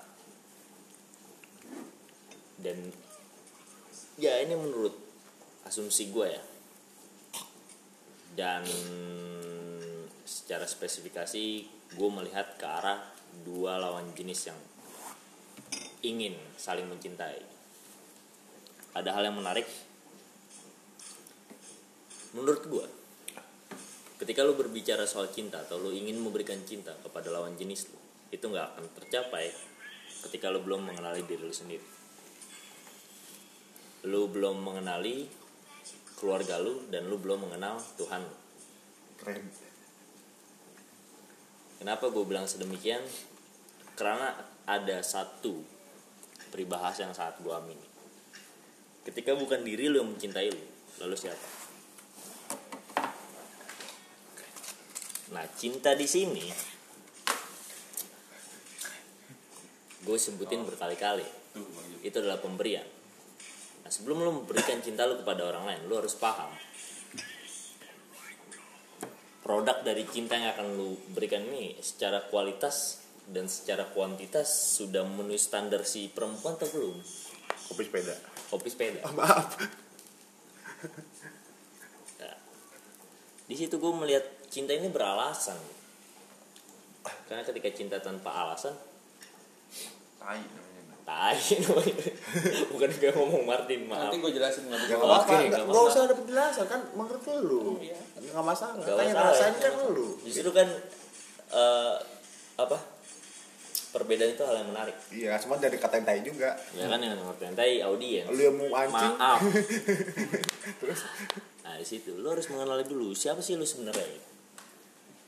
Dan 2.60 2.92
ya 4.20 4.36
ini 4.44 4.52
menurut 4.52 4.92
asumsi 5.64 6.12
gue 6.12 6.28
ya. 6.28 6.42
Dan 8.36 8.62
secara 10.28 10.68
spesifikasi 10.68 11.44
gue 11.96 12.10
melihat 12.12 12.60
ke 12.60 12.66
arah 12.68 13.00
dua 13.48 13.80
lawan 13.80 14.12
jenis 14.12 14.52
yang 14.52 14.60
ingin 16.04 16.36
saling 16.60 16.84
mencintai. 16.84 17.40
Ada 18.92 19.16
hal 19.16 19.32
yang 19.32 19.40
menarik 19.40 19.64
menurut 22.36 22.62
gue 22.68 23.05
ketika 24.16 24.40
lu 24.44 24.56
berbicara 24.56 25.04
soal 25.04 25.28
cinta 25.28 25.60
atau 25.64 25.76
lu 25.76 25.92
ingin 25.92 26.16
memberikan 26.16 26.56
cinta 26.64 26.96
kepada 27.04 27.28
lawan 27.28 27.56
jenis 27.56 27.92
lu 27.92 28.00
itu 28.32 28.44
nggak 28.48 28.76
akan 28.76 28.84
tercapai 28.96 29.52
ketika 30.28 30.48
lu 30.48 30.64
belum 30.64 30.88
mengenali 30.88 31.22
diri 31.28 31.42
lu 31.44 31.54
sendiri 31.54 31.86
lu 34.06 34.30
belum 34.30 34.62
mengenali 34.62 35.28
keluarga 36.16 36.56
lu 36.62 36.88
dan 36.88 37.06
lu 37.10 37.20
belum 37.20 37.48
mengenal 37.48 37.76
Tuhan 38.00 38.22
lu 38.24 38.36
keren 39.20 39.44
Kenapa 41.76 42.08
gue 42.08 42.24
bilang 42.24 42.48
sedemikian? 42.48 43.04
Karena 43.96 44.32
ada 44.64 44.98
satu 45.04 45.60
peribahasa 46.48 47.04
yang 47.04 47.12
sangat 47.12 47.36
gue 47.44 47.52
amini. 47.52 47.86
Ketika 49.04 49.36
bukan 49.36 49.62
diri 49.62 49.92
lu 49.92 50.00
yang 50.00 50.08
mencintai 50.08 50.48
lu, 50.50 50.64
lalu 51.04 51.14
siapa? 51.14 51.65
Nah, 55.36 55.44
cinta 55.52 55.92
di 55.92 56.08
sini 56.08 56.48
gue 60.06 60.16
sebutin 60.16 60.64
berkali-kali. 60.64 61.28
Bang 61.52 61.86
Yul. 61.92 62.00
Itu 62.00 62.24
adalah 62.24 62.40
pemberian. 62.40 62.86
Nah, 63.84 63.90
sebelum 63.92 64.24
lu 64.24 64.32
memberikan 64.40 64.80
cinta 64.80 65.04
lu 65.04 65.20
kepada 65.20 65.44
orang 65.44 65.68
lain, 65.68 65.80
lu 65.92 66.00
harus 66.00 66.16
paham 66.16 66.48
produk 69.46 69.78
dari 69.86 70.02
cinta 70.10 70.34
yang 70.34 70.50
akan 70.58 70.74
lu 70.74 70.98
berikan 71.14 71.38
ini 71.38 71.78
secara 71.78 72.26
kualitas 72.26 73.06
dan 73.30 73.46
secara 73.46 73.86
kuantitas 73.94 74.74
sudah 74.74 75.06
memenuhi 75.06 75.38
standar 75.38 75.86
si 75.86 76.10
perempuan 76.10 76.58
atau 76.58 76.66
belum? 76.66 76.98
kopi 77.70 77.86
sepeda 77.86 78.14
Kopi 78.50 78.68
sepeda. 78.70 79.06
oh, 79.06 79.14
maaf 79.14 79.54
di 83.46 83.54
situ 83.54 83.78
gue 83.78 83.92
melihat 83.94 84.24
cinta 84.50 84.74
ini 84.74 84.90
beralasan. 84.90 85.54
Karena 87.26 87.42
ketika 87.46 87.70
cinta 87.70 87.96
tanpa 87.98 88.30
alasan, 88.34 88.74
Tai 90.18 90.42
namanya. 90.42 90.94
tai 91.06 91.38
namanya. 91.62 91.94
Bukan 92.74 92.90
gue 92.98 93.10
ngomong 93.14 93.42
Martin, 93.46 93.86
maaf. 93.86 94.10
Nanti 94.10 94.18
gue 94.18 94.32
jelasin 94.34 94.66
nggak 94.66 94.90
Oke, 94.90 94.94
apa-apa, 94.98 95.30
nggak 95.30 95.46
nggak 95.46 95.62
apa-apa. 95.70 95.86
usah 95.86 96.00
ada 96.02 96.14
penjelasan 96.18 96.66
kan 96.66 96.80
mengerti 96.98 97.32
lu. 97.38 97.78
Iya. 97.78 97.98
Nggak 98.18 98.42
masalah. 98.42 98.74
Nggak 98.82 98.90
kan 98.90 99.04
yang 99.06 99.14
masalah, 99.14 99.30
ngerasain 99.30 99.54
ya. 99.54 99.62
kan 99.62 99.72
lu. 99.94 100.08
Justru 100.26 100.50
kan 100.50 100.68
eh, 101.54 101.94
apa? 102.58 102.78
Perbedaan 103.94 104.34
itu 104.34 104.42
hal 104.44 104.54
yang 104.60 104.68
menarik. 104.74 104.96
Iya, 105.08 105.32
cuma 105.40 105.54
dari 105.56 105.78
kata 105.78 105.94
yang 105.96 106.06
tai 106.10 106.20
juga. 106.26 106.50
Ya 106.74 106.90
kan 106.90 106.98
yang 106.98 107.14
ngerti 107.16 107.54
tai 107.54 107.78
audiens. 107.80 108.26
Lu 108.28 108.40
yang 108.42 108.56
mau 108.58 108.68
anjing. 108.74 109.14
Maaf. 109.14 109.40
nah 111.76 111.84
di 111.84 111.92
situ 111.92 112.16
lu 112.16 112.32
harus 112.32 112.48
mengenali 112.48 112.88
dulu 112.88 113.12
siapa 113.12 113.44
sih 113.44 113.52
lu 113.52 113.68
sebenarnya. 113.68 114.08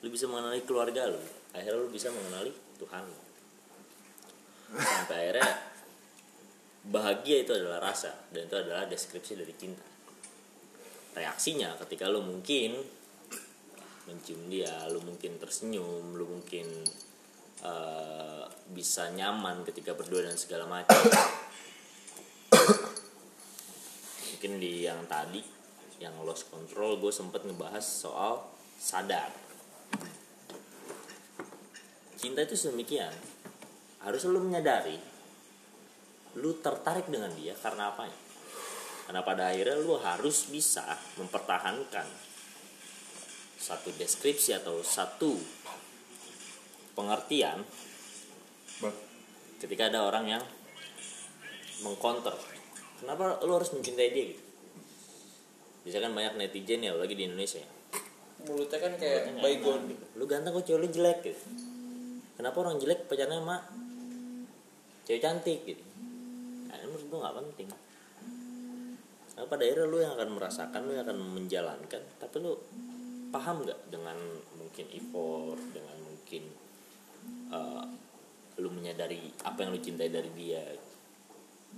Lu 0.00 0.08
bisa 0.08 0.24
mengenali 0.24 0.64
keluarga 0.64 1.12
lu. 1.12 1.20
Akhirnya 1.52 1.76
lu 1.76 1.92
bisa 1.92 2.08
mengenali 2.08 2.48
Tuhan 2.80 3.04
lu. 3.04 3.20
Sampai 4.80 5.28
akhirnya 5.28 5.52
bahagia 6.88 7.44
itu 7.44 7.52
adalah 7.52 7.92
rasa 7.92 8.16
dan 8.32 8.48
itu 8.48 8.56
adalah 8.56 8.88
deskripsi 8.88 9.36
dari 9.36 9.52
cinta. 9.60 9.84
Reaksinya 11.12 11.76
ketika 11.84 12.08
lu 12.08 12.24
mungkin 12.24 12.80
mencium 14.08 14.48
dia, 14.48 14.88
lu 14.88 15.04
mungkin 15.04 15.36
tersenyum, 15.36 16.16
lu 16.16 16.24
mungkin 16.32 16.64
eh, 17.60 18.44
bisa 18.72 19.12
nyaman 19.12 19.68
ketika 19.68 19.92
berdua 19.92 20.24
dan 20.24 20.40
segala 20.40 20.64
macam 20.64 20.96
mungkin 24.32 24.56
di 24.64 24.88
yang 24.88 25.04
tadi 25.04 25.57
yang 25.98 26.14
lost 26.22 26.46
control 26.50 26.98
gue 27.02 27.10
sempet 27.10 27.42
ngebahas 27.42 27.82
soal 27.82 28.46
sadar. 28.78 29.30
Cinta 32.18 32.42
itu 32.42 32.54
sedemikian 32.58 33.14
harus 34.02 34.22
lu 34.26 34.38
menyadari 34.42 34.98
lu 36.38 36.54
tertarik 36.62 37.10
dengan 37.10 37.34
dia 37.34 37.50
karena 37.58 37.90
apa 37.90 38.06
karena 39.10 39.26
pada 39.26 39.50
akhirnya 39.50 39.78
lu 39.82 39.98
harus 39.98 40.46
bisa 40.46 40.86
mempertahankan 41.18 42.06
satu 43.58 43.90
deskripsi 43.98 44.54
atau 44.54 44.78
satu 44.86 45.34
pengertian 46.94 47.66
Bang, 48.78 48.94
ketika 49.58 49.90
ada 49.90 50.06
orang 50.06 50.38
yang 50.38 50.44
mengcounter. 51.82 52.34
Kenapa 53.02 53.42
lu 53.42 53.58
harus 53.58 53.74
mencintai 53.74 54.10
dia 54.14 54.24
gitu 54.30 54.47
bisa 55.88 56.04
kan 56.04 56.12
banyak 56.12 56.36
netizen 56.36 56.84
ya 56.84 56.92
lagi 56.92 57.16
di 57.16 57.24
Indonesia 57.24 57.64
ya. 57.64 57.70
Mulutnya 58.44 58.78
kan 58.78 58.92
kayak 59.00 59.40
baygon. 59.40 59.88
gitu. 59.88 60.04
lu 60.20 60.24
ganteng 60.28 60.52
kok 60.52 60.64
cewek 60.68 60.80
lu 60.84 60.88
jelek 60.92 61.18
gitu 61.24 61.42
kenapa 62.38 62.56
orang 62.62 62.78
jelek 62.78 63.10
pacarnya 63.10 63.42
sama 63.42 63.56
cewek 65.02 65.18
cantik 65.24 65.60
gitu 65.66 65.82
nah, 66.70 66.78
ini 66.78 66.86
menurut 66.86 67.06
gue 67.10 67.18
gak 67.18 67.36
penting 67.42 67.68
Karena 69.34 69.46
pada 69.50 69.62
akhirnya 69.66 69.86
lu 69.86 69.98
yang 70.02 70.12
akan 70.14 70.30
merasakan 70.34 70.80
lu 70.86 70.92
yang 70.94 71.04
akan 71.06 71.18
menjalankan 71.18 72.02
tapi 72.22 72.36
lu 72.38 72.52
paham 73.34 73.66
nggak 73.66 73.80
dengan 73.90 74.18
mungkin 74.56 74.86
effort 74.94 75.60
dengan 75.74 75.96
mungkin 76.02 76.42
eh, 77.54 77.84
lu 78.58 78.68
menyadari 78.70 79.30
apa 79.46 79.58
yang 79.66 79.70
lu 79.74 79.80
cintai 79.82 80.10
dari 80.10 80.30
dia 80.34 80.62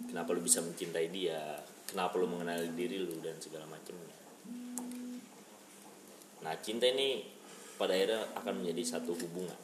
kenapa 0.09 0.33
lu 0.33 0.41
bisa 0.41 0.65
mencintai 0.65 1.09
dia 1.13 1.61
kenapa 1.91 2.15
lu 2.23 2.31
mengenali 2.31 2.71
diri 2.79 3.03
lu 3.03 3.19
dan 3.19 3.35
segala 3.43 3.67
macamnya? 3.67 4.15
Nah 6.47 6.55
cinta 6.63 6.87
ini 6.87 7.27
pada 7.75 7.99
akhirnya 7.99 8.23
akan 8.39 8.63
menjadi 8.63 8.97
satu 8.97 9.19
hubungan 9.19 9.59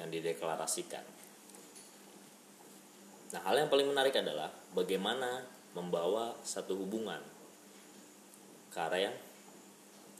yang 0.00 0.08
dideklarasikan. 0.08 1.04
Nah 3.36 3.40
hal 3.44 3.54
yang 3.60 3.68
paling 3.68 3.92
menarik 3.92 4.16
adalah 4.16 4.48
bagaimana 4.72 5.44
membawa 5.76 6.32
satu 6.40 6.72
hubungan 6.80 7.20
ke 8.72 8.78
arah 8.80 9.12
yang 9.12 9.16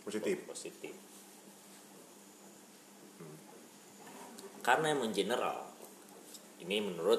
positif. 0.04 0.36
positif. 0.44 0.94
Karena 4.62 4.94
yang 4.94 5.10
general 5.10 5.72
ini 6.62 6.78
menurut 6.78 7.18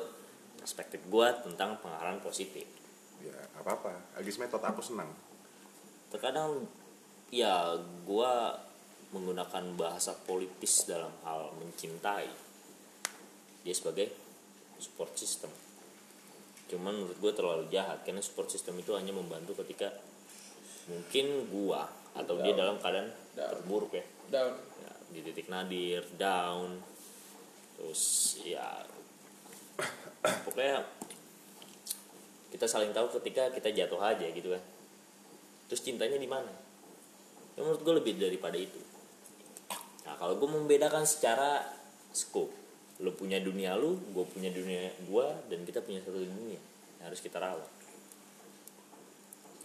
perspektif 0.62 1.04
gua 1.12 1.36
tentang 1.44 1.75
pengarahan 1.84 2.24
positif 2.24 2.83
Ya, 3.24 3.39
apa-apa. 3.56 4.20
Agis 4.20 4.36
metode 4.38 4.68
aku 4.68 4.84
senang. 4.84 5.10
terkadang 6.13 6.70
ya 7.34 7.74
gua 8.06 8.53
menggunakan 9.10 9.74
bahasa 9.74 10.13
politis 10.25 10.86
dalam 10.86 11.10
hal 11.25 11.50
mencintai 11.58 12.30
dia 13.65 13.74
sebagai 13.74 14.13
support 14.77 15.18
system 15.18 15.50
cuman 16.70 16.94
menurut 16.94 17.18
gue 17.18 17.34
terlalu 17.34 17.65
jahat 17.74 18.01
karena 18.06 18.22
support 18.22 18.50
system 18.50 18.77
itu 18.77 18.94
hanya 18.98 19.10
membantu 19.10 19.58
ketika 19.65 19.89
mungkin 20.89 21.50
gua 21.50 21.86
atau 22.13 22.38
dia 22.42 22.53
Down. 22.53 22.62
dalam 22.62 22.75
keadaan 22.77 23.10
Down. 23.34 23.51
terburuk 23.58 23.92
ya 23.98 24.06
Down. 24.30 24.53
ya, 24.82 24.94
di 25.13 25.20
titik 25.25 25.48
nadir 25.50 26.01
down 26.18 26.77
terus 27.77 28.38
ya 28.46 28.86
pokoknya 30.46 30.86
kita 32.53 32.69
saling 32.69 32.93
tahu 32.93 33.10
ketika 33.17 33.50
kita 33.50 33.74
jatuh 33.74 33.98
aja 33.98 34.29
gitu 34.29 34.53
kan. 34.53 34.62
Terus 35.65 35.81
cintanya 35.81 36.22
di 36.22 36.29
mana? 36.29 36.53
Ya 37.57 37.65
menurut 37.65 37.81
gue 37.81 37.93
lebih 37.98 38.13
daripada 38.22 38.53
itu. 38.53 38.77
Nah 40.05 40.13
kalau 40.22 40.38
gue 40.38 40.45
membedakan 40.45 41.01
secara 41.01 41.65
scope 42.13 42.53
lu 43.01 43.10
punya 43.17 43.41
dunia 43.41 43.74
lu 43.74 43.98
gue 44.13 44.25
punya 44.29 44.53
dunia 44.53 44.93
gue 45.01 45.27
dan 45.50 45.65
kita 45.65 45.81
punya 45.81 45.98
satu 46.05 46.22
dunia 46.22 46.62
yang 47.01 47.05
harus 47.10 47.25
kita 47.25 47.41
rawat. 47.41 47.65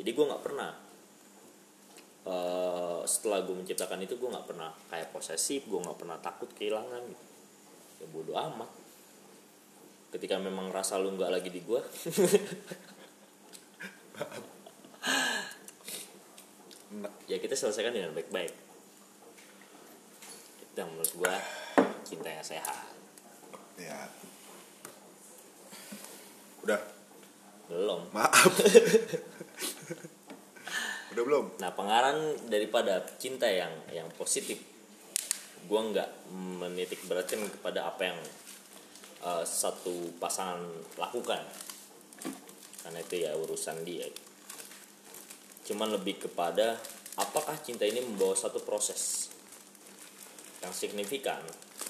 Jadi 0.01 0.09
gue 0.09 0.25
nggak 0.25 0.41
pernah 0.41 0.73
eh, 2.25 3.01
setelah 3.05 3.45
gue 3.45 3.53
menciptakan 3.53 4.01
itu 4.01 4.17
gue 4.17 4.33
nggak 4.33 4.49
pernah 4.49 4.73
kayak 4.89 5.13
posesif 5.13 5.69
gue 5.69 5.77
nggak 5.77 5.99
pernah 6.01 6.17
takut 6.25 6.49
kehilangan 6.57 7.05
gitu. 7.05 7.25
Ya 8.01 8.07
bodoh 8.09 8.33
amat 8.33 8.78
ketika 10.09 10.41
memang 10.41 10.73
rasa 10.73 10.97
lu 10.97 11.13
nggak 11.15 11.33
lagi 11.33 11.51
di 11.53 11.61
gue 11.61 11.81
Nah, 16.89 17.13
ya 17.29 17.37
kita 17.37 17.53
selesaikan 17.53 17.93
dengan 17.93 18.17
baik-baik. 18.17 18.49
Itu 20.65 20.77
yang 20.81 20.89
menurut 20.89 21.13
gua 21.21 21.37
cinta 22.01 22.33
yang 22.33 22.41
sehat. 22.41 22.89
Ya. 23.77 24.09
Udah. 26.65 26.81
Belum. 27.69 28.09
Maaf. 28.17 28.49
Udah 31.13 31.23
belum? 31.25 31.45
Nah 31.61 31.71
pengarang 31.77 32.49
daripada 32.49 33.05
cinta 33.21 33.45
yang 33.45 33.73
yang 33.93 34.09
positif 34.17 34.57
gua 35.69 35.85
nggak 35.85 36.09
menitik 36.33 37.05
beratkan 37.05 37.45
kepada 37.53 37.93
apa 37.93 38.09
yang 38.09 38.19
eh, 39.25 39.45
satu 39.45 40.15
pasangan 40.19 40.63
lakukan. 40.99 41.43
Karena 42.83 42.99
itu 43.03 43.15
ya 43.25 43.33
urusan 43.35 43.85
dia. 43.85 44.07
Cuman 45.69 45.93
lebih 45.93 46.29
kepada 46.29 46.81
apakah 47.21 47.59
cinta 47.61 47.85
ini 47.85 48.01
membawa 48.01 48.33
satu 48.33 48.63
proses 48.65 49.29
yang 50.65 50.73
signifikan 50.73 51.43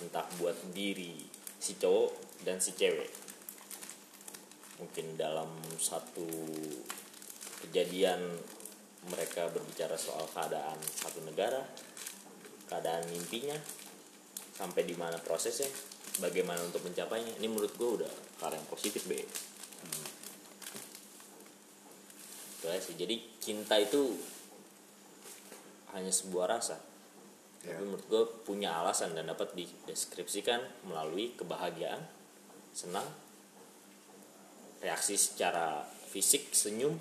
entah 0.03 0.27
buat 0.39 0.57
diri 0.75 1.15
si 1.59 1.79
cowok 1.79 2.43
dan 2.43 2.59
si 2.59 2.75
cewek? 2.75 3.11
Mungkin 4.79 5.19
dalam 5.19 5.51
satu 5.79 6.27
kejadian 7.67 8.23
mereka 9.07 9.47
berbicara 9.51 9.95
soal 9.95 10.27
keadaan 10.31 10.79
satu 10.83 11.23
negara 11.23 11.63
keadaan 12.69 13.09
mimpinya 13.09 13.57
sampai 14.55 14.85
di 14.85 14.95
mana 14.95 15.17
prosesnya 15.23 15.71
bagaimana 16.19 16.61
untuk 16.67 16.83
mencapainya 16.85 17.35
ini 17.39 17.47
menurut 17.47 17.73
gue 17.75 17.91
udah 18.03 18.13
hal 18.45 18.53
yang 18.55 18.67
positif 18.71 19.07
be. 19.07 19.23
Itu 22.59 22.67
aja 22.67 22.81
sih. 22.83 22.99
Jadi 22.99 23.39
cinta 23.39 23.79
itu 23.79 24.19
hanya 25.95 26.11
sebuah 26.11 26.47
rasa. 26.59 26.79
Ya. 27.67 27.75
tapi 27.75 27.91
menurut 27.91 28.07
gue 28.07 28.23
punya 28.47 28.71
alasan 28.79 29.19
dan 29.19 29.27
dapat 29.27 29.51
dideskripsikan 29.59 30.63
melalui 30.87 31.35
kebahagiaan 31.35 31.99
senang 32.71 33.05
reaksi 34.79 35.19
secara 35.19 35.83
fisik 36.11 36.55
senyum 36.55 36.95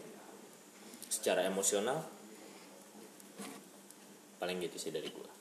secara 1.09 1.45
emosional. 1.45 2.01
Paling 4.41 4.57
gitu 4.65 4.77
sih 4.81 4.89
dari 4.89 5.09
gue 5.09 5.37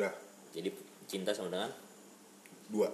udah 0.00 0.12
jadi 0.56 0.72
cinta 1.10 1.34
sama 1.34 1.50
dengan? 1.50 1.74
Dua. 2.70 2.86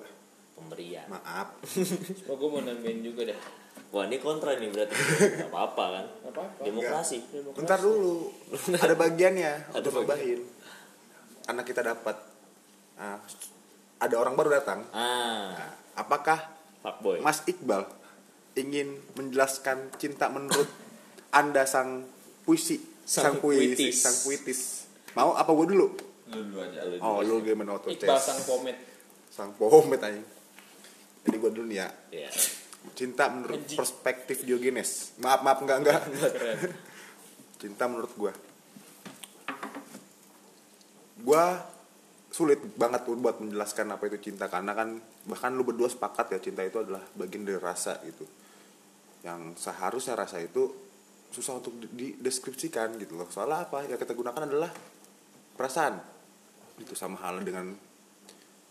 Pemberian. 0.56 1.04
Maaf. 1.12 1.61
Oh, 2.32 2.40
gue 2.40 2.49
mau 2.49 2.64
nambahin 2.64 3.04
juga 3.04 3.28
dah. 3.28 3.40
wah 3.92 4.08
ini 4.08 4.16
kontra 4.18 4.56
nih 4.56 4.73
berarti. 4.73 4.96
Nggak 4.96 5.52
apa-apa 5.52 5.85
kan? 5.92 6.06
Gak 6.25 6.32
apa-apa. 6.32 6.62
demokrasi. 6.64 7.20
Bentar 7.52 7.78
dulu. 7.78 8.32
Ada 8.73 8.96
bagiannya 8.96 9.52
Ada 9.76 9.88
nambahin 9.92 10.40
anak 11.46 11.64
kita 11.66 11.82
dapat. 11.82 12.16
Ah, 12.99 13.20
ada 14.02 14.14
orang 14.18 14.35
baru 14.35 14.58
datang. 14.61 14.85
Ah. 14.90 15.54
Nah, 15.54 15.70
apakah 15.96 16.38
fuckboy. 16.82 17.23
Mas 17.23 17.42
Iqbal 17.46 17.87
ingin 18.58 18.99
menjelaskan 19.14 19.92
cinta 19.96 20.28
menurut 20.28 20.68
anda 21.30 21.64
sang 21.64 22.08
puisi? 22.44 22.82
Sang 23.06 23.37
sang, 23.37 23.37
puisi 23.38 23.76
puitis. 23.78 23.96
sang 24.02 24.16
puitis. 24.26 24.61
Mau 25.14 25.32
apa 25.38 25.49
gue 25.54 25.66
dulu 25.73 25.87
Lu 26.26 26.40
dulu 26.42 26.59
aja. 26.59 26.80
Lu 26.83 26.97
oh 26.99 27.21
dulu. 27.21 27.38
lu 27.38 27.45
gimana 27.45 27.71
auto 27.75 27.87
Iqbal 27.87 28.14
chess 28.14 28.23
sang 28.25 28.40
pomet. 28.42 28.76
sang 29.28 29.50
pomet 29.52 30.00
aja 30.00 30.23
jadi 31.23 31.37
gue 31.37 31.50
dulu 31.50 31.66
nih 31.66 31.78
ya 31.78 31.88
ya 32.14 32.30
cinta 32.95 33.26
menurut 33.28 33.59
Anjing. 33.59 33.75
perspektif 33.75 34.42
Diogenes 34.42 35.18
maaf 35.18 35.42
maaf 35.42 35.59
enggak 35.61 35.78
enggak 35.83 36.00
Keren. 36.35 36.59
cinta 37.59 37.85
menurut 37.85 38.12
gue 38.12 38.33
gue 41.18 41.44
sulit 42.31 42.61
banget 42.77 43.03
tuh 43.03 43.16
buat 43.16 43.40
menjelaskan 43.40 43.90
apa 43.90 44.07
itu 44.07 44.18
cinta 44.22 44.46
karena 44.46 44.70
kan 44.70 44.94
bahkan 45.24 45.51
lu 45.51 45.64
berdua 45.64 45.88
sepakat 45.88 46.31
ya 46.31 46.38
cinta 46.38 46.62
itu 46.62 46.79
adalah 46.79 47.03
bagian 47.12 47.42
dari 47.42 47.57
rasa 47.57 47.96
gitu 48.05 48.22
yang 49.24 49.57
seharusnya 49.57 50.14
rasa 50.14 50.38
itu 50.38 50.70
susah 51.27 51.59
untuk 51.59 51.74
di- 51.81 52.14
dideskripsikan 52.14 52.94
gitu 52.96 53.16
loh 53.16 53.27
soalnya 53.27 53.66
apa 53.66 53.83
yang 53.85 53.98
kita 53.98 54.12
gunakan 54.12 54.42
adalah 54.46 54.70
perasaan 55.57 55.96
itu 56.77 56.93
sama 56.93 57.17
halnya 57.21 57.45
dengan 57.49 57.67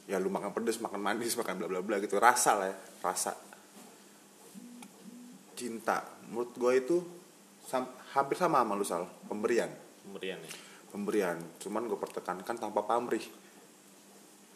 ya 0.06 0.22
lu 0.22 0.30
makan 0.30 0.54
pedas 0.54 0.78
makan 0.78 1.02
manis 1.02 1.34
makan 1.40 1.62
bla 1.62 1.68
bla 1.70 1.82
bla 1.82 1.98
gitu. 2.02 2.18
Rasa 2.18 2.52
lah 2.58 2.68
ya 2.70 2.78
rasa. 3.02 3.34
Cinta. 5.56 6.04
Menurut 6.30 6.52
gue 6.58 6.74
itu 6.76 6.98
sam- 7.66 7.94
hampir 8.14 8.38
sama 8.38 8.62
sama 8.62 8.74
lu 8.76 8.86
sal. 8.86 9.08
Pemberian. 9.30 9.72
Pemberian 10.06 10.40
ya. 10.42 10.52
Pemberian. 10.92 11.38
Cuman 11.62 11.88
gue 11.88 12.00
pertekankan 12.00 12.56
tanpa 12.58 12.84
pamrih. 12.84 13.24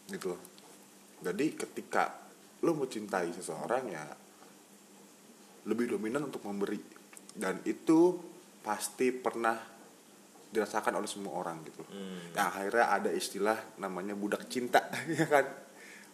Gitu 0.10 0.26
loh. 0.34 0.42
Jadi 1.20 1.46
ketika 1.56 2.16
lo 2.64 2.76
mencintai 2.76 3.32
seseorang 3.32 3.84
ya 3.88 4.04
lebih 5.68 5.96
dominan 5.96 6.28
untuk 6.28 6.44
memberi. 6.48 6.80
Dan 7.30 7.64
itu 7.64 8.20
pasti 8.60 9.16
pernah 9.16 9.79
dirasakan 10.50 10.98
oleh 10.98 11.10
semua 11.10 11.38
orang 11.38 11.62
gitu. 11.66 11.86
Loh. 11.86 11.90
Hmm. 11.94 12.34
Yang 12.34 12.48
akhirnya 12.50 12.86
ada 12.90 13.10
istilah 13.14 13.58
namanya 13.78 14.14
budak 14.18 14.50
cinta 14.50 14.90
ya 15.20 15.26
kan? 15.30 15.46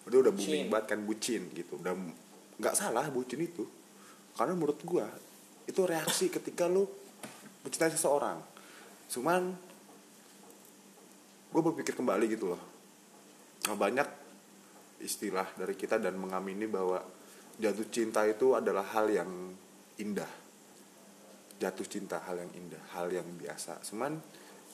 Udah 0.05 0.29
udah 0.29 0.33
booming 0.35 0.67
banget 0.69 0.85
kan 0.95 0.99
bucin 1.03 1.41
gitu. 1.55 1.79
Udah 1.79 1.95
nggak 2.59 2.75
salah 2.75 3.07
bucin 3.09 3.41
itu. 3.41 3.63
Karena 4.35 4.53
menurut 4.53 4.79
gua 4.83 5.07
itu 5.65 5.81
reaksi 5.81 6.29
ketika 6.29 6.69
lu 6.69 6.85
mencintai 7.65 7.89
seseorang. 7.89 8.37
Cuman 9.09 9.41
gue 11.49 11.61
berpikir 11.63 11.97
kembali 11.97 12.25
gitu 12.29 12.53
loh. 12.53 12.61
Nah, 13.65 13.73
banyak 13.79 14.05
istilah 15.01 15.49
dari 15.57 15.73
kita 15.73 15.97
dan 15.97 16.19
mengamini 16.19 16.69
bahwa 16.69 17.01
jatuh 17.57 17.87
cinta 17.89 18.27
itu 18.27 18.53
adalah 18.53 18.85
hal 18.93 19.09
yang 19.09 19.29
indah 19.97 20.44
jatuh 21.61 21.87
cinta 21.87 22.19
hal 22.25 22.41
yang 22.41 22.51
indah 22.55 22.83
hal 22.97 23.07
yang 23.11 23.27
biasa. 23.37 23.81
Cuman 23.87 24.19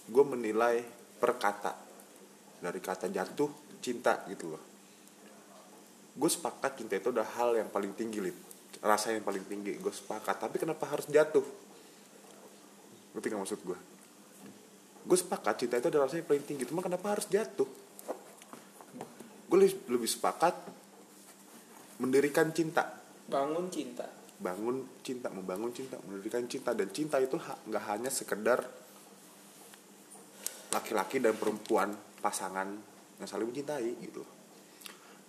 gue 0.07 0.23
menilai 0.25 0.81
per 1.17 1.37
kata. 1.37 1.73
Dari 2.61 2.77
kata 2.77 3.09
jatuh 3.09 3.49
cinta 3.81 4.21
gitu 4.29 4.53
loh. 4.53 4.63
Gue 6.13 6.29
sepakat 6.29 6.77
cinta 6.77 6.93
itu 6.97 7.09
udah 7.09 7.25
hal 7.41 7.57
yang 7.57 7.69
paling 7.73 7.93
tinggi 7.97 8.21
lip. 8.21 8.37
Rasa 8.81 9.13
yang 9.13 9.25
paling 9.25 9.45
tinggi 9.45 9.77
gue 9.77 9.93
sepakat. 9.93 10.37
Tapi 10.47 10.61
kenapa 10.61 10.85
harus 10.89 11.09
jatuh? 11.09 11.45
Ngerti 13.11 13.27
gak 13.27 13.41
maksud 13.41 13.61
gue 13.65 13.79
gue 15.01 15.17
sepakat 15.17 15.65
cinta 15.65 15.75
itu 15.81 15.87
adalah 15.89 16.05
rasa 16.05 16.21
yang 16.21 16.29
paling 16.29 16.45
tinggi. 16.45 16.63
Cuma 16.69 16.85
kenapa 16.85 17.17
harus 17.17 17.25
jatuh? 17.25 17.65
Gue 19.49 19.57
lebih 19.67 20.07
sepakat 20.07 20.55
mendirikan 21.99 22.53
cinta. 22.53 23.01
Bangun 23.27 23.67
cinta. 23.73 24.05
Bangun 24.41 24.81
cinta 25.05 25.29
membangun 25.29 25.69
cinta 25.69 26.01
mendirikan 26.01 26.49
cinta 26.49 26.73
dan 26.73 26.89
cinta 26.89 27.21
itu 27.21 27.37
ha- 27.37 27.61
nggak 27.69 27.83
hanya 27.93 28.09
sekedar 28.09 28.65
laki-laki 30.73 31.21
dan 31.21 31.37
perempuan 31.37 31.93
pasangan 32.19 32.67
yang 33.21 33.27
saling 33.29 33.53
mencintai 33.53 34.01
gitu 34.01 34.25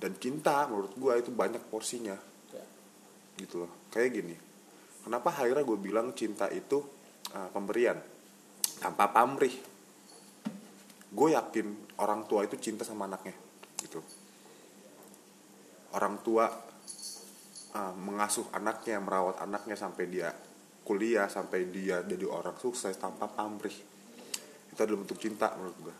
dan 0.01 0.17
cinta 0.17 0.67
menurut 0.67 0.97
gue 0.99 1.13
itu 1.15 1.31
banyak 1.31 1.63
porsinya. 1.71 2.19
Ya. 2.51 2.65
gitu 3.39 3.65
loh. 3.65 3.71
Kayak 3.93 4.11
gini 4.19 4.35
kenapa 5.05 5.31
akhirnya 5.31 5.63
gue 5.63 5.79
bilang 5.79 6.11
cinta 6.17 6.49
itu 6.49 6.83
uh, 7.37 7.49
pemberian? 7.53 7.99
Tanpa 8.83 9.15
pamrih. 9.15 9.55
Gue 11.13 11.37
yakin 11.37 12.01
orang 12.01 12.25
tua 12.25 12.49
itu 12.49 12.57
cinta 12.57 12.83
sama 12.83 13.05
anaknya 13.07 13.37
gitu. 13.79 14.01
Orang 15.93 16.25
tua 16.25 16.49
uh, 17.77 17.95
mengasuh 17.97 18.49
anaknya 18.53 19.01
merawat 19.03 19.41
anaknya 19.43 19.77
sampai 19.77 20.05
dia 20.09 20.33
kuliah 20.83 21.31
sampai 21.31 21.71
dia 21.71 22.03
jadi 22.03 22.27
orang 22.27 22.59
sukses 22.59 22.95
tanpa 22.99 23.31
pamrih. 23.31 23.77
Itu 24.73 24.81
adalah 24.83 25.05
bentuk 25.05 25.21
cinta 25.21 25.53
menurut 25.55 25.79
gue 25.79 25.95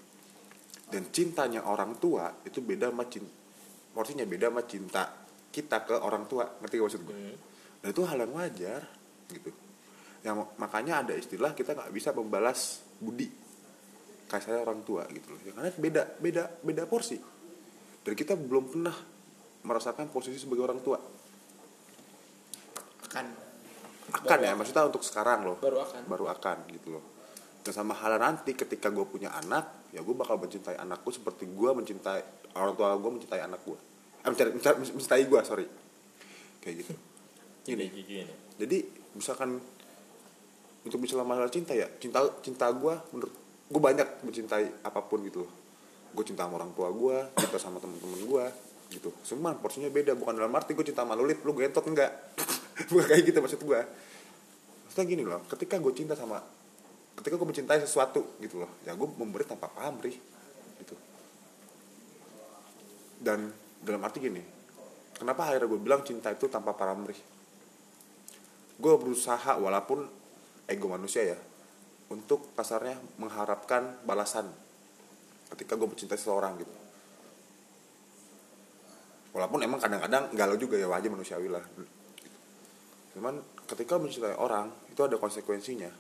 dan 0.93 1.09
cintanya 1.09 1.65
orang 1.65 1.97
tua 1.97 2.29
itu 2.45 2.61
beda 2.61 2.93
sama 2.93 3.09
cinta 3.09 3.33
porsinya 3.97 4.29
beda 4.29 4.53
sama 4.53 4.63
cinta 4.69 5.03
kita 5.49 5.85
ke 5.89 5.97
orang 5.97 6.29
tua. 6.29 6.45
Ngerti 6.61 6.75
gak 6.77 6.85
maksud 6.85 7.03
gue 7.09 7.17
Hmm. 7.17 7.37
dan 7.81 7.89
itu 7.93 8.03
hal 8.05 8.19
yang 8.21 8.33
wajar 8.37 8.81
gitu. 9.33 9.51
Yang 10.23 10.37
makanya 10.61 11.03
ada 11.03 11.15
istilah 11.17 11.57
kita 11.57 11.75
nggak 11.75 11.91
bisa 11.93 12.13
membalas 12.13 12.85
budi 13.01 13.27
kayak 14.29 14.43
saya 14.45 14.61
orang 14.61 14.81
tua 14.85 15.05
gitu 15.13 15.33
loh. 15.33 15.41
Ya, 15.45 15.53
karena 15.57 15.73
beda 15.77 16.03
beda 16.21 16.43
beda 16.61 16.83
porsi. 16.89 17.17
Dan 18.03 18.13
kita 18.17 18.37
belum 18.37 18.65
pernah 18.73 18.97
merasakan 19.65 20.09
posisi 20.09 20.41
sebagai 20.41 20.65
orang 20.65 20.81
tua 20.81 20.99
Akan. 23.13 23.29
akan 24.09 24.25
Baru 24.25 24.41
ya 24.41 24.49
akan. 24.49 24.57
maksudnya 24.57 24.83
untuk 24.89 25.03
sekarang 25.05 25.45
loh. 25.45 25.57
Baru 25.61 25.85
akan. 25.85 26.01
baru 26.09 26.25
akan 26.33 26.57
gitu 26.73 26.97
loh. 26.97 27.05
Dan 27.63 27.73
sama 27.77 27.93
halnya 27.95 28.25
nanti 28.25 28.57
ketika 28.57 28.89
gue 28.89 29.05
punya 29.05 29.31
anak 29.37 29.93
ya 29.93 30.01
gue 30.01 30.17
bakal 30.17 30.41
mencintai 30.41 30.81
anakku 30.81 31.13
seperti 31.13 31.47
gue 31.47 31.71
mencintai 31.71 32.51
orang 32.57 32.75
tua 32.75 32.97
gue 32.97 33.11
mencintai 33.21 33.45
anak 33.45 33.61
gue 33.63 33.79
eh, 34.25 34.29
mencintai, 34.33 34.53
mencintai, 34.57 34.77
mencintai 34.81 35.25
gue 35.29 35.41
sorry. 35.45 35.67
Kayak 36.65 36.75
gitu. 36.83 36.93
Ini 37.77 37.87
jadi 38.57 38.79
misalkan 39.15 39.61
untuk 40.83 40.99
bicara 40.99 41.23
masalah 41.23 41.53
cinta 41.53 41.77
ya 41.77 41.87
cinta 42.01 42.25
cinta 42.43 42.67
gue 42.73 42.95
menurut 43.15 43.35
gue 43.71 43.81
banyak 43.81 44.09
mencintai 44.27 44.83
apa 44.83 45.01
pun 45.05 45.21
gitu 45.23 45.45
loh. 45.47 45.53
Gue 46.17 46.25
cinta 46.25 46.49
sama 46.49 46.59
orang 46.59 46.73
tua 46.73 46.89
gue 46.91 47.17
cinta 47.39 47.57
sama 47.61 47.79
temen-temen 47.79 48.27
gue 48.27 48.45
gitu. 48.97 49.15
Cuman 49.23 49.61
porsinya 49.63 49.87
beda 49.93 50.19
bukan 50.19 50.35
dalam 50.35 50.51
arti 50.57 50.75
gue 50.75 50.83
cinta 50.83 51.07
sama 51.07 51.15
lulit 51.15 51.39
lu 51.47 51.55
gentot 51.55 51.85
enggak 51.87 52.11
bukan 52.91 53.07
kayak 53.09 53.23
gitu 53.29 53.39
maksud 53.39 53.61
gue 53.61 53.81
maksudnya 54.89 55.05
gini 55.09 55.23
loh 55.25 55.41
ketika 55.49 55.81
gue 55.81 55.93
cinta 55.97 56.13
sama 56.17 56.41
ketika 57.17 57.37
gue 57.37 57.49
mencintai 57.49 57.81
sesuatu 57.81 58.37
gitu 58.41 58.65
loh 58.65 58.71
ya 58.89 58.97
gue 58.97 59.09
memberi 59.21 59.45
tanpa 59.45 59.69
pamrih 59.69 60.17
gitu. 60.81 60.95
Dan 63.23 63.53
dalam 63.85 64.03
arti 64.03 64.19
gini 64.21 64.43
kenapa 65.17 65.49
akhirnya 65.49 65.69
gue 65.69 65.81
bilang 65.81 66.03
cinta 66.03 66.33
itu 66.33 66.49
tanpa 66.49 66.73
pamrih 66.75 67.17
gue 68.83 68.95
berusaha 68.99 69.61
walaupun 69.61 70.09
ego 70.67 70.87
manusia 70.91 71.37
ya 71.37 71.39
untuk 72.11 72.53
kasarnya 72.59 72.99
mengharapkan 73.17 74.03
balasan 74.05 74.49
ketika 75.57 75.77
gue 75.77 75.89
mencintai 75.89 76.21
seseorang 76.21 76.61
gitu. 76.61 76.73
Walaupun 79.33 79.65
emang 79.65 79.81
kadang-kadang 79.81 80.29
galau 80.37 80.61
juga 80.61 80.77
ya 80.77 80.93
wajar 80.93 81.09
manusiawi 81.09 81.49
lah 81.49 81.65
cuman 83.13 83.41
ketika 83.69 84.01
mencintai 84.01 84.37
orang 84.37 84.73
itu 84.89 85.01
ada 85.05 85.17
konsekuensinya. 85.17 85.91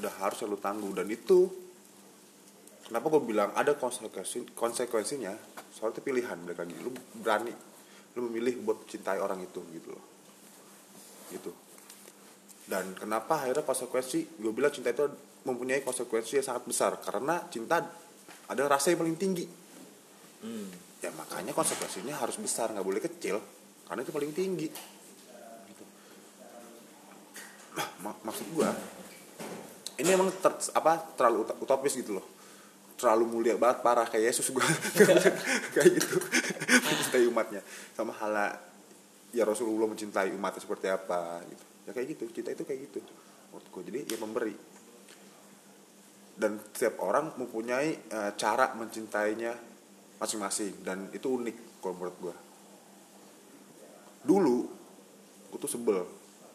Ada 0.00 0.10
harus 0.24 0.38
yang 0.42 0.50
lu 0.50 0.58
tanggung 0.58 0.92
dan 0.96 1.06
itu 1.12 1.46
kenapa 2.88 3.12
gue 3.12 3.22
bilang 3.22 3.50
ada 3.52 3.76
konsekuensi 3.76 4.56
konsekuensinya? 4.56 5.32
Soalnya 5.72 6.00
itu 6.00 6.02
pilihan 6.02 6.36
balik 6.42 6.58
lagi 6.64 6.74
lu 6.80 6.90
berani 7.20 7.52
lu 8.12 8.28
memilih 8.28 8.60
buat 8.60 8.84
mencintai 8.84 9.18
orang 9.20 9.40
itu 9.40 9.60
gitu 9.72 9.88
loh. 9.92 10.04
Gitu. 11.32 11.50
Dan 12.68 12.92
kenapa 12.96 13.40
akhirnya 13.40 13.64
konsekuensi? 13.64 14.36
Gue 14.36 14.52
bilang 14.52 14.72
cinta 14.72 14.92
itu 14.92 15.08
mempunyai 15.48 15.80
konsekuensi 15.80 16.40
yang 16.40 16.46
sangat 16.46 16.64
besar. 16.68 16.92
Karena 17.00 17.40
cinta 17.48 17.80
ada 18.48 18.62
rasa 18.68 18.92
yang 18.92 19.00
paling 19.00 19.16
tinggi. 19.16 19.48
Ya 21.00 21.10
makanya 21.16 21.56
konsekuensinya 21.56 22.20
harus 22.20 22.36
besar. 22.36 22.68
Nggak 22.72 22.86
boleh 22.86 23.00
kecil 23.00 23.40
karena 23.92 24.08
itu 24.08 24.14
paling 24.16 24.32
tinggi 24.32 24.72
gitu. 25.68 25.84
nah, 27.76 27.84
mak- 28.02 28.22
maksud 28.26 28.46
gue 28.52 28.68
ini 30.02 30.10
emang 30.10 30.28
ter- 30.34 30.72
apa 30.74 30.98
terlalu 31.14 31.46
ut- 31.46 31.58
utopis 31.62 31.94
gitu 31.94 32.18
loh. 32.18 32.26
Terlalu 32.98 33.24
mulia 33.26 33.54
banget 33.58 33.82
parah 33.82 34.06
kayak 34.06 34.34
Yesus 34.34 34.50
gue 34.50 34.62
kayak 35.74 35.90
gitu. 35.90 36.16
Mencintai 36.82 37.26
umatnya. 37.30 37.60
Sama 37.94 38.14
hala 38.18 38.50
ya 39.32 39.46
Rasulullah 39.46 39.86
mencintai 39.90 40.34
umatnya 40.34 40.60
seperti 40.62 40.86
apa 40.90 41.42
gitu. 41.46 41.64
Ya 41.86 41.90
kayak 41.94 42.06
gitu 42.18 42.24
cinta 42.34 42.50
itu 42.50 42.62
kayak 42.66 42.80
gitu. 42.90 42.98
Menurut 43.50 43.66
gue 43.70 43.82
jadi 43.90 44.00
ya 44.06 44.18
memberi. 44.18 44.54
Dan 46.32 46.58
setiap 46.72 46.98
orang 47.04 47.36
mempunyai 47.36 47.88
eh, 48.10 48.30
cara 48.34 48.74
mencintainya 48.74 49.52
masing-masing 50.16 50.86
dan 50.86 51.10
itu 51.10 51.26
unik 51.26 51.82
kalau 51.82 51.98
menurut 51.98 52.16
gue 52.22 52.34
dulu 54.22 54.58
gue 55.50 55.58
tuh 55.58 55.66
sebel 55.66 55.98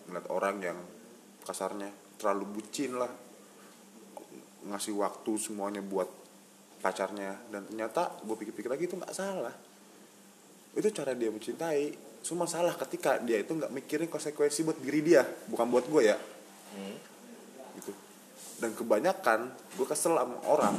ngeliat 0.07 0.27
orang 0.31 0.55
yang 0.63 0.79
kasarnya. 1.47 1.87
Terlalu 2.19 2.59
bucin 2.59 2.99
lah. 2.99 3.09
Ngasih 4.67 4.93
waktu 4.99 5.31
semuanya 5.39 5.79
buat 5.79 6.11
pacarnya. 6.83 7.39
Dan 7.47 7.71
ternyata 7.71 8.11
gue 8.19 8.35
pikir-pikir 8.35 8.67
lagi 8.67 8.91
itu 8.91 8.99
nggak 8.99 9.15
salah. 9.15 9.55
Itu 10.75 10.91
cara 10.91 11.15
dia 11.15 11.31
mencintai. 11.31 11.95
Cuma 12.27 12.43
salah 12.43 12.75
ketika 12.75 13.23
dia 13.23 13.39
itu 13.39 13.55
nggak 13.55 13.71
mikirin 13.71 14.11
konsekuensi 14.11 14.67
buat 14.67 14.77
diri 14.83 14.99
dia. 14.99 15.23
Bukan 15.23 15.65
buat 15.71 15.87
gue 15.87 16.03
ya. 16.03 16.19
Gitu. 17.79 17.91
Dan 18.59 18.75
kebanyakan 18.75 19.47
gue 19.79 19.87
kesel 19.87 20.19
sama 20.19 20.35
orang 20.51 20.75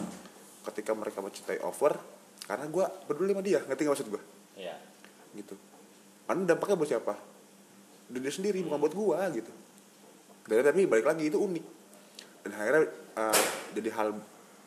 ketika 0.69 0.93
mereka 0.93 1.25
mencintai 1.25 1.65
over 1.65 1.97
karena 2.45 2.69
gue 2.69 2.85
peduli 3.09 3.33
sama 3.33 3.43
dia. 3.43 3.65
Ngerti 3.65 3.81
nggak 3.89 3.95
maksud 3.97 4.11
gue 4.13 4.23
ya 4.59 4.77
gitu. 5.33 5.55
Karena 6.27 6.43
dampaknya 6.45 6.77
buat 6.77 6.91
siapa? 6.91 7.15
Dia 8.11 8.33
sendiri 8.33 8.61
bukan 8.67 8.79
buat 8.83 8.93
gue 8.93 9.19
gitu 9.41 9.53
dan 10.49 10.65
tapi 10.65 10.89
balik 10.89 11.05
lagi 11.05 11.29
itu 11.29 11.37
unik. 11.37 11.65
Dan 12.49 12.51
akhirnya 12.57 12.83
eh, 13.21 13.45
jadi 13.77 13.89
hal 13.95 14.17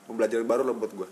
pembelajaran 0.05 0.45
baru 0.45 0.61
lah 0.63 0.77
buat 0.77 0.93
gue 0.93 1.09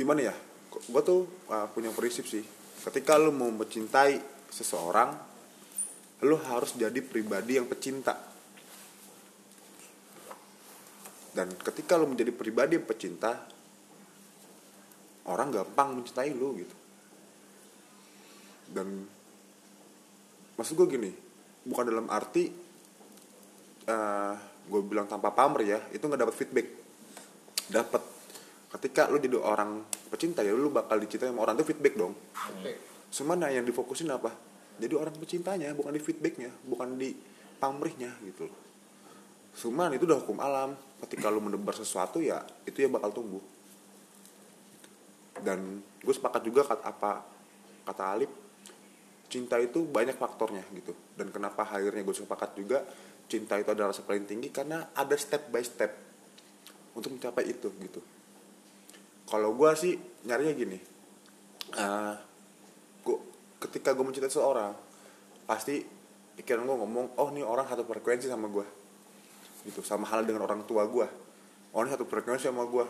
gimana 0.00 0.32
ya? 0.32 0.34
Gue 0.72 1.02
tuh 1.04 1.28
uh, 1.52 1.68
punya 1.68 1.92
prinsip 1.92 2.24
sih. 2.24 2.40
Ketika 2.80 3.20
lu 3.20 3.36
mau 3.36 3.52
mencintai 3.52 4.48
seseorang 4.48 5.12
lu 6.24 6.36
harus 6.48 6.72
jadi 6.72 6.96
pribadi 7.04 7.60
yang 7.60 7.68
pecinta. 7.68 8.16
Dan 11.36 11.52
ketika 11.60 12.00
lu 12.00 12.08
menjadi 12.08 12.32
pribadi 12.32 12.80
yang 12.80 12.88
pecinta 12.88 13.44
orang 15.28 15.52
gampang 15.52 16.00
mencintai 16.00 16.32
lu 16.32 16.56
gitu. 16.56 16.76
Dan 18.72 19.04
maksud 20.60 20.76
gue 20.76 20.88
gini 21.00 21.10
bukan 21.64 21.88
dalam 21.88 22.06
arti 22.12 22.52
eh 23.88 24.34
gue 24.70 24.80
bilang 24.84 25.08
tanpa 25.08 25.32
pamer 25.32 25.60
ya 25.64 25.78
itu 25.96 26.04
nggak 26.04 26.20
dapat 26.28 26.36
feedback. 26.36 26.66
Dapat 27.72 28.02
ketika 28.76 29.08
lu 29.08 29.18
jadi 29.18 29.40
orang 29.40 29.82
pecinta 30.12 30.44
ya 30.44 30.52
lu 30.52 30.68
bakal 30.68 31.00
dicintai 31.00 31.32
sama 31.32 31.48
orang 31.48 31.56
itu 31.56 31.72
feedback 31.72 31.96
dong. 31.96 32.14
Oke. 32.14 32.72
cuman 33.10 33.42
nah 33.42 33.50
yang 33.50 33.66
difokusin 33.66 34.12
apa? 34.12 34.30
Jadi 34.78 34.94
orang 34.94 35.10
pecintanya 35.18 35.74
bukan 35.74 35.90
di 35.90 35.98
feedbacknya 35.98 36.52
bukan 36.62 36.94
di 36.94 37.10
pamrihnya 37.58 38.14
gitu. 38.22 38.46
Loh 38.46 38.70
cuman 39.50 39.92
itu 39.98 40.06
udah 40.06 40.18
hukum 40.22 40.38
alam. 40.38 40.78
Ketika 41.00 41.32
lu 41.32 41.40
menebar 41.40 41.74
sesuatu 41.74 42.20
ya 42.20 42.44
itu 42.68 42.84
ya 42.84 42.88
bakal 42.92 43.10
tumbuh. 43.10 43.42
Dan 45.40 45.80
gue 46.04 46.14
sepakat 46.14 46.44
juga 46.44 46.62
kata 46.68 46.84
apa 46.84 47.24
kata 47.88 48.02
Alip 48.14 48.30
cinta 49.30 49.56
itu 49.62 49.86
banyak 49.86 50.18
faktornya 50.18 50.66
gitu. 50.74 50.92
Dan 51.14 51.30
kenapa 51.30 51.62
akhirnya 51.62 52.02
gue 52.02 52.12
sepakat 52.12 52.58
juga 52.58 52.82
cinta 53.30 53.54
itu 53.54 53.70
adalah 53.70 53.94
rasa 53.94 54.02
paling 54.02 54.26
tinggi 54.26 54.50
karena 54.50 54.90
ada 54.90 55.14
step 55.14 55.54
by 55.54 55.62
step 55.62 55.94
untuk 56.98 57.14
mencapai 57.14 57.46
itu 57.46 57.70
gitu. 57.78 58.02
Kalau 59.30 59.54
gue 59.54 59.70
sih 59.78 59.94
nyarinya 60.26 60.54
gini 60.58 60.78
eh 61.70 62.14
gua, 63.06 63.18
ketika 63.62 63.94
gue 63.94 64.02
mencintai 64.02 64.26
seseorang 64.26 64.74
pasti 65.46 65.78
pikiran 66.34 66.66
gue 66.66 66.76
ngomong 66.82 67.06
oh 67.14 67.30
ini 67.30 67.46
orang 67.46 67.70
satu 67.70 67.86
frekuensi 67.86 68.26
sama 68.26 68.50
gue 68.50 68.66
gitu 69.70 69.86
sama 69.86 70.10
hal 70.10 70.26
dengan 70.26 70.42
orang 70.50 70.66
tua 70.66 70.82
gue 70.90 71.06
oh 71.70 71.80
ini 71.86 71.94
satu 71.94 72.10
frekuensi 72.10 72.50
sama 72.50 72.66
gue 72.66 72.86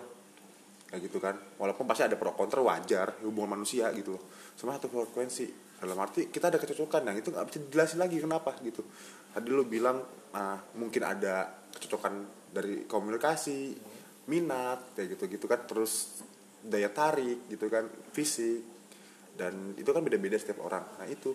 kayak 0.90 1.00
gitu 1.07 1.22
kan. 1.22 1.38
Walaupun 1.61 1.87
pasti 1.87 2.03
ada 2.03 2.18
pro 2.18 2.35
kontra 2.35 2.59
wajar 2.64 3.22
hubungan 3.22 3.55
manusia 3.61 3.94
gitu 3.94 4.18
loh. 4.18 4.22
Sama 4.59 4.74
satu 4.74 4.90
frekuensi 4.90 5.69
dalam 5.81 5.97
arti 5.97 6.29
kita 6.29 6.53
ada 6.53 6.61
kecocokan 6.61 7.09
yang 7.09 7.16
itu 7.16 7.33
nggak 7.33 7.47
bisa 7.49 7.59
dijelasin 7.64 7.99
lagi 8.05 8.21
kenapa 8.21 8.53
gitu. 8.61 8.85
Tadi 9.33 9.49
lu 9.49 9.64
bilang 9.64 10.05
ah, 10.37 10.61
mungkin 10.77 11.03
ada 11.03 11.49
kecocokan 11.73 12.14
dari 12.53 12.85
komunikasi 12.85 13.75
minat 14.29 14.93
kayak 14.93 15.16
gitu 15.16 15.25
gitu 15.40 15.47
kan 15.49 15.64
terus 15.64 16.21
daya 16.61 16.93
tarik 16.93 17.49
gitu 17.49 17.66
kan 17.73 17.88
fisik 18.12 18.61
dan 19.40 19.73
itu 19.81 19.88
kan 19.88 20.05
beda-beda 20.05 20.37
setiap 20.37 20.61
orang. 20.61 20.85
Nah 21.01 21.09
itu 21.09 21.33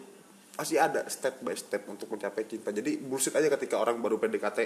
pasti 0.55 0.77
ada 0.77 1.03
step 1.09 1.41
by 1.41 1.57
step 1.57 1.89
untuk 1.89 2.07
mencapai 2.13 2.45
cinta. 2.45 2.69
Jadi 2.69 3.01
bullshit 3.01 3.33
aja 3.33 3.49
ketika 3.49 3.81
orang 3.81 3.97
baru 3.97 4.21
PDKT 4.21 4.59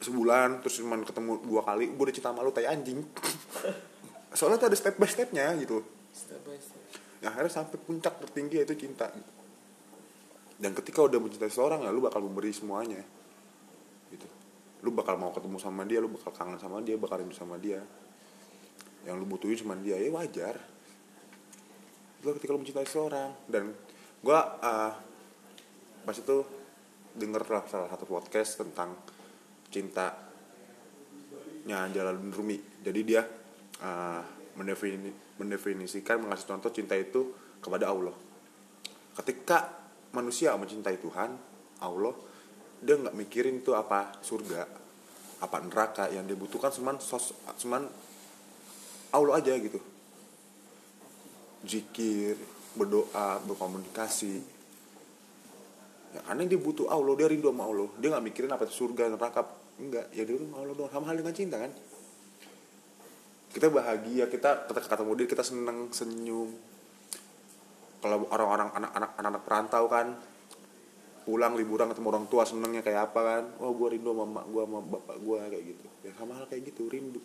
sebulan 0.00 0.60
terus 0.60 0.80
cuman 0.84 1.00
ketemu 1.00 1.40
dua 1.48 1.64
kali 1.64 1.88
gue 1.96 2.04
udah 2.04 2.14
cinta 2.16 2.32
sama 2.32 2.40
lu 2.40 2.50
tai 2.56 2.64
anjing. 2.64 3.04
Soalnya 4.38 4.58
tuh 4.64 4.68
ada 4.72 4.78
step 4.80 4.96
by 4.96 5.06
stepnya 5.06 5.52
gitu. 5.60 5.84
Step 6.10 6.40
by 6.42 6.56
step. 6.56 7.03
Akhirnya 7.24 7.52
sampai 7.52 7.76
puncak 7.80 8.20
tertinggi 8.20 8.60
yaitu 8.60 8.76
cinta. 8.76 9.08
Dan 10.54 10.70
ketika 10.72 11.02
udah 11.02 11.18
mencintai 11.18 11.50
seseorang 11.50 11.82
ya 11.82 11.90
lu 11.90 12.04
bakal 12.04 12.22
memberi 12.22 12.54
semuanya. 12.54 13.02
Gitu. 14.12 14.26
Lu 14.84 14.94
bakal 14.94 15.18
mau 15.18 15.34
ketemu 15.34 15.58
sama 15.58 15.82
dia 15.88 15.98
lu 15.98 16.12
bakal 16.12 16.30
kangen 16.30 16.60
sama 16.60 16.80
dia 16.84 16.94
bakal 17.00 17.20
rindu 17.20 17.34
sama 17.34 17.58
dia. 17.58 17.82
Yang 19.04 19.16
lu 19.20 19.26
butuhin 19.28 19.58
cuma 19.60 19.74
dia 19.76 19.96
ya 19.98 20.08
wajar. 20.14 20.56
Itu 22.20 22.32
ketika 22.38 22.50
lu 22.54 22.62
mencintai 22.62 22.86
seseorang. 22.86 23.30
Dan 23.50 23.74
gua 24.24 24.56
uh, 24.62 24.92
pas 26.04 26.16
itu 26.16 26.36
denger 27.14 27.42
lah 27.46 27.62
salah 27.70 27.88
satu 27.88 28.04
podcast 28.10 28.58
tentang 28.58 28.96
cinta 29.70 30.16
nya 31.64 31.88
Jalaluddin 31.88 32.32
Rumi. 32.32 32.58
Jadi 32.84 33.00
dia 33.02 33.24
uh, 33.80 34.22
mendefini, 34.54 35.10
mendefinisikan 35.38 36.22
mengasih 36.22 36.46
contoh 36.54 36.70
cinta 36.70 36.94
itu 36.94 37.34
kepada 37.58 37.90
Allah. 37.90 38.14
Ketika 39.14 39.70
manusia 40.14 40.54
mencintai 40.54 40.98
Tuhan 40.98 41.30
Allah 41.82 42.14
dia 42.84 42.94
nggak 43.00 43.16
mikirin 43.16 43.64
itu 43.64 43.72
apa 43.74 44.14
surga 44.20 44.62
apa 45.42 45.56
neraka 45.64 46.04
yang 46.12 46.24
dibutuhkan 46.28 46.70
cuman 46.70 46.96
sos 47.02 47.34
cuman 47.58 47.86
Allah 49.14 49.34
aja 49.38 49.54
gitu. 49.58 49.78
Zikir 51.64 52.34
berdoa 52.74 53.40
berkomunikasi. 53.46 54.34
Ya 56.14 56.20
karena 56.26 56.46
dia 56.46 56.58
butuh 56.58 56.90
Allah 56.90 57.14
dia 57.18 57.30
rindu 57.30 57.50
sama 57.50 57.64
Allah. 57.66 57.88
Dia 57.98 58.08
nggak 58.10 58.24
mikirin 58.26 58.50
apa 58.50 58.66
itu 58.66 58.74
surga 58.74 59.10
neraka. 59.10 59.46
Enggak 59.78 60.10
ya 60.14 60.22
dia 60.26 60.34
rindu 60.34 60.50
sama 60.50 60.58
Allah 60.66 60.74
doang. 60.74 60.90
Sama 60.90 61.06
hal 61.10 61.16
dengan 61.18 61.34
cinta 61.34 61.56
kan 61.58 61.72
kita 63.54 63.70
bahagia 63.70 64.26
kita 64.26 64.66
kata 64.66 64.82
ketemu 64.82 65.12
dia 65.22 65.26
kita 65.30 65.44
seneng 65.46 65.88
senyum. 65.94 66.50
Kalau 68.02 68.26
orang-orang 68.28 68.68
anak-anak 68.74 69.10
anak-anak 69.16 69.42
perantau 69.46 69.84
kan 69.86 70.06
pulang 71.24 71.56
liburan 71.56 71.88
ketemu 71.88 72.08
orang 72.10 72.26
tua 72.28 72.42
senengnya 72.44 72.82
kayak 72.82 73.14
apa 73.14 73.20
kan? 73.22 73.44
Oh 73.62 73.70
gue 73.72 73.94
rindu 73.94 74.10
sama 74.10 74.26
mak 74.26 74.44
gue 74.50 74.62
sama 74.66 74.78
bapak 74.82 75.16
gue 75.22 75.38
kayak 75.54 75.64
gitu. 75.70 75.86
Ya 76.02 76.12
sama 76.18 76.32
hal 76.36 76.44
kayak 76.50 76.62
gitu 76.74 76.82
rindu. 76.90 77.22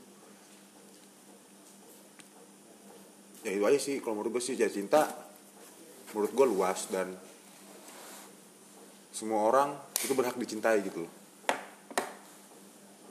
Ya 3.43 3.51
itu 3.57 3.63
aja 3.65 3.79
sih 3.81 3.97
kalau 3.99 4.21
menurut 4.21 4.37
gue 4.37 4.43
sih 4.45 4.53
ya 4.53 4.69
cinta 4.69 5.09
menurut 6.13 6.31
gue 6.33 6.45
luas 6.45 6.85
dan 6.93 7.11
semua 9.13 9.45
orang 9.51 9.75
itu 9.99 10.13
berhak 10.15 10.37
dicintai 10.39 10.79
gitu 10.79 11.03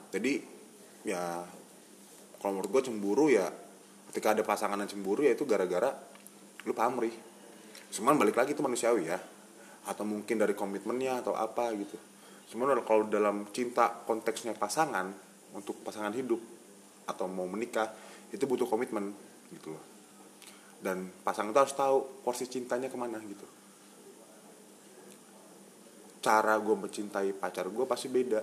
jadi 0.09 0.41
ya 1.05 1.45
kalau 2.39 2.59
menurut 2.59 2.71
gue 2.71 2.83
cemburu 2.87 3.27
ya 3.31 3.51
ketika 4.11 4.33
ada 4.33 4.43
pasangan 4.47 4.79
yang 4.79 4.91
cemburu 4.91 5.27
ya 5.27 5.35
itu 5.35 5.45
gara-gara 5.45 5.91
lu 6.65 6.73
pamrih. 6.75 7.13
Cuman 7.93 8.17
balik 8.21 8.39
lagi 8.39 8.55
itu 8.55 8.63
manusiawi 8.63 9.11
ya. 9.11 9.19
Atau 9.89 10.05
mungkin 10.05 10.37
dari 10.39 10.53
komitmennya 10.53 11.25
atau 11.25 11.35
apa 11.35 11.73
gitu. 11.75 11.97
Cuman 12.53 12.81
kalau 12.85 13.05
dalam 13.09 13.49
cinta 13.53 13.93
konteksnya 14.05 14.57
pasangan 14.57 15.13
untuk 15.53 15.81
pasangan 15.85 16.13
hidup 16.17 16.41
atau 17.09 17.25
mau 17.29 17.49
menikah 17.49 17.89
itu 18.33 18.45
butuh 18.45 18.69
komitmen 18.69 19.13
gitu 19.53 19.73
loh. 19.73 19.85
Dan 20.79 21.11
pasangan 21.25 21.51
itu 21.51 21.61
harus 21.61 21.75
tahu 21.75 21.97
porsi 22.23 22.47
cintanya 22.47 22.89
ke 22.89 22.97
mana 22.97 23.19
gitu. 23.25 23.47
Cara 26.23 26.55
gue 26.61 26.77
mencintai 26.77 27.35
pacar 27.35 27.67
gue 27.69 27.85
pasti 27.89 28.07
beda. 28.13 28.41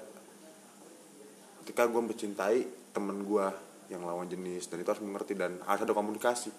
Ketika 1.64 1.90
gue 1.90 2.02
mencintai 2.02 2.60
temen 2.94 3.26
gue 3.26 3.48
yang 3.90 4.02
lawan 4.02 4.26
jenis 4.26 4.66
dan 4.70 4.82
itu 4.82 4.90
harus 4.90 5.04
mengerti 5.06 5.34
dan 5.38 5.62
harus 5.66 5.82
ada 5.86 5.94
komunikasi. 5.94 6.50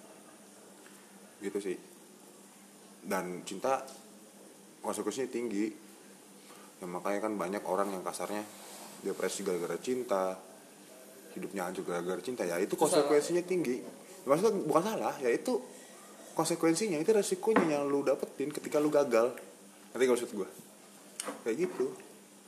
Gitu 1.42 1.58
sih. 1.58 1.76
Dan 3.06 3.42
cinta 3.42 3.82
konsekuensinya 4.82 5.30
tinggi. 5.30 5.66
Ya 6.76 6.86
makanya 6.86 7.26
kan 7.26 7.32
banyak 7.34 7.62
orang 7.66 7.90
yang 7.90 8.02
kasarnya 8.04 8.44
depresi 9.00 9.42
gara-gara 9.42 9.76
cinta 9.80 10.36
hidupnya 11.34 11.68
hancur 11.68 11.84
gara-gara 11.84 12.20
cinta. 12.22 12.46
Ya 12.46 12.60
itu 12.62 12.78
konsekuensinya 12.78 13.42
tinggi. 13.42 13.82
Ya, 13.82 14.26
maksudnya 14.26 14.52
bukan 14.64 14.82
salah 14.82 15.14
ya 15.18 15.30
itu 15.30 15.60
konsekuensinya 16.36 17.00
itu 17.00 17.10
resikonya 17.16 17.80
yang 17.80 17.88
lu 17.88 18.04
dapetin 18.04 18.52
ketika 18.52 18.78
lu 18.78 18.92
gagal. 18.92 19.34
Nanti 19.92 20.04
maksud 20.04 20.30
gue 20.30 20.48
kayak 21.42 21.56
gitu 21.58 21.90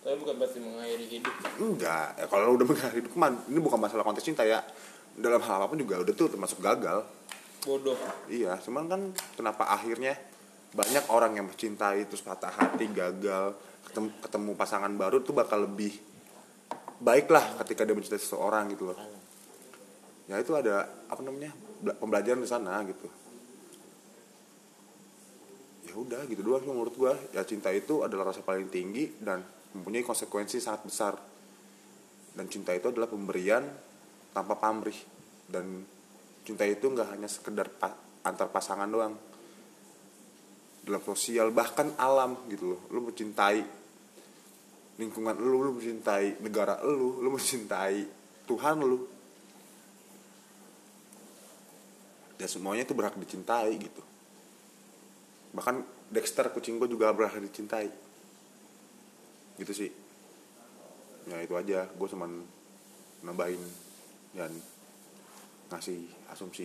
tapi 0.08 0.24
bukan 0.24 0.40
berarti 0.40 0.58
mengakhiri 0.64 1.06
hidup. 1.20 1.34
Enggak. 1.60 2.16
Ya 2.16 2.24
kalau 2.32 2.56
udah 2.56 2.64
mengakhiri 2.64 3.04
hidup 3.04 3.12
man 3.20 3.36
ini 3.44 3.60
bukan 3.60 3.76
masalah 3.76 4.00
konteks 4.08 4.24
cinta 4.24 4.40
ya. 4.40 4.64
Dalam 5.12 5.44
hal 5.44 5.60
apa 5.60 5.68
pun 5.68 5.76
juga 5.76 6.00
udah 6.00 6.14
tuh 6.16 6.32
termasuk 6.32 6.64
gagal. 6.64 7.04
Bodoh. 7.60 7.98
Iya, 8.32 8.56
cuman 8.64 8.88
kan 8.88 9.00
kenapa 9.36 9.68
akhirnya 9.68 10.16
banyak 10.72 11.04
orang 11.12 11.36
yang 11.36 11.44
mencintai 11.52 12.08
terus 12.08 12.24
patah 12.24 12.48
hati, 12.48 12.88
gagal, 12.88 13.52
ketemu, 13.84 14.08
ketemu 14.24 14.50
pasangan 14.56 14.92
baru 14.96 15.20
tuh 15.20 15.36
bakal 15.36 15.68
lebih 15.68 15.92
baik 17.04 17.28
lah 17.28 17.60
ketika 17.60 17.84
dia 17.84 17.92
mencintai 17.92 18.16
seseorang 18.16 18.72
gitu 18.72 18.88
loh. 18.88 18.96
Ya 20.24 20.40
itu 20.40 20.56
ada 20.56 20.88
apa 21.04 21.20
namanya 21.20 21.52
bela- 21.84 22.00
pembelajaran 22.00 22.40
di 22.40 22.48
sana 22.48 22.80
gitu. 22.88 23.12
Ya 25.84 25.92
udah 26.00 26.24
gitu 26.32 26.40
doang 26.40 26.64
menurut 26.64 26.96
gua. 26.96 27.12
Ya 27.36 27.44
cinta 27.44 27.68
itu 27.76 28.00
adalah 28.00 28.32
rasa 28.32 28.40
paling 28.40 28.72
tinggi 28.72 29.12
dan 29.20 29.44
mempunyai 29.78 30.02
konsekuensi 30.02 30.58
sangat 30.58 30.82
besar. 30.84 31.14
Dan 32.34 32.50
cinta 32.50 32.74
itu 32.74 32.90
adalah 32.90 33.06
pemberian 33.06 33.62
tanpa 34.34 34.58
pamrih. 34.58 34.98
Dan 35.46 35.86
cinta 36.42 36.66
itu 36.66 36.90
nggak 36.90 37.14
hanya 37.14 37.30
sekedar 37.30 37.70
pa- 37.70 37.96
antar 38.26 38.50
pasangan 38.50 38.90
doang. 38.90 39.14
Dalam 40.82 41.02
sosial 41.06 41.54
bahkan 41.54 41.94
alam 41.96 42.34
gitu 42.50 42.74
loh. 42.74 42.80
Lu 42.90 43.06
mencintai 43.06 43.62
lingkungan 44.98 45.38
lu 45.38 45.62
lu 45.62 45.70
mencintai 45.78 46.42
negara 46.42 46.82
lu 46.82 47.22
lu 47.22 47.30
mencintai 47.30 48.02
Tuhan 48.50 48.82
lu. 48.82 48.98
Ya 52.38 52.46
semuanya 52.50 52.82
itu 52.82 52.94
berhak 52.94 53.14
dicintai 53.14 53.78
gitu. 53.78 54.02
Bahkan 55.54 55.82
Dexter 56.08 56.48
kucing 56.50 56.80
gue 56.80 56.88
juga 56.88 57.10
berhak 57.12 57.36
dicintai 57.42 58.07
gitu 59.58 59.72
sih. 59.74 59.90
Ya 61.28 61.42
itu 61.42 61.54
aja. 61.58 61.84
Gue 61.98 62.08
cuman 62.08 62.30
nambahin 63.26 63.60
dan 64.32 64.54
ngasih 65.68 66.06
asumsi 66.32 66.64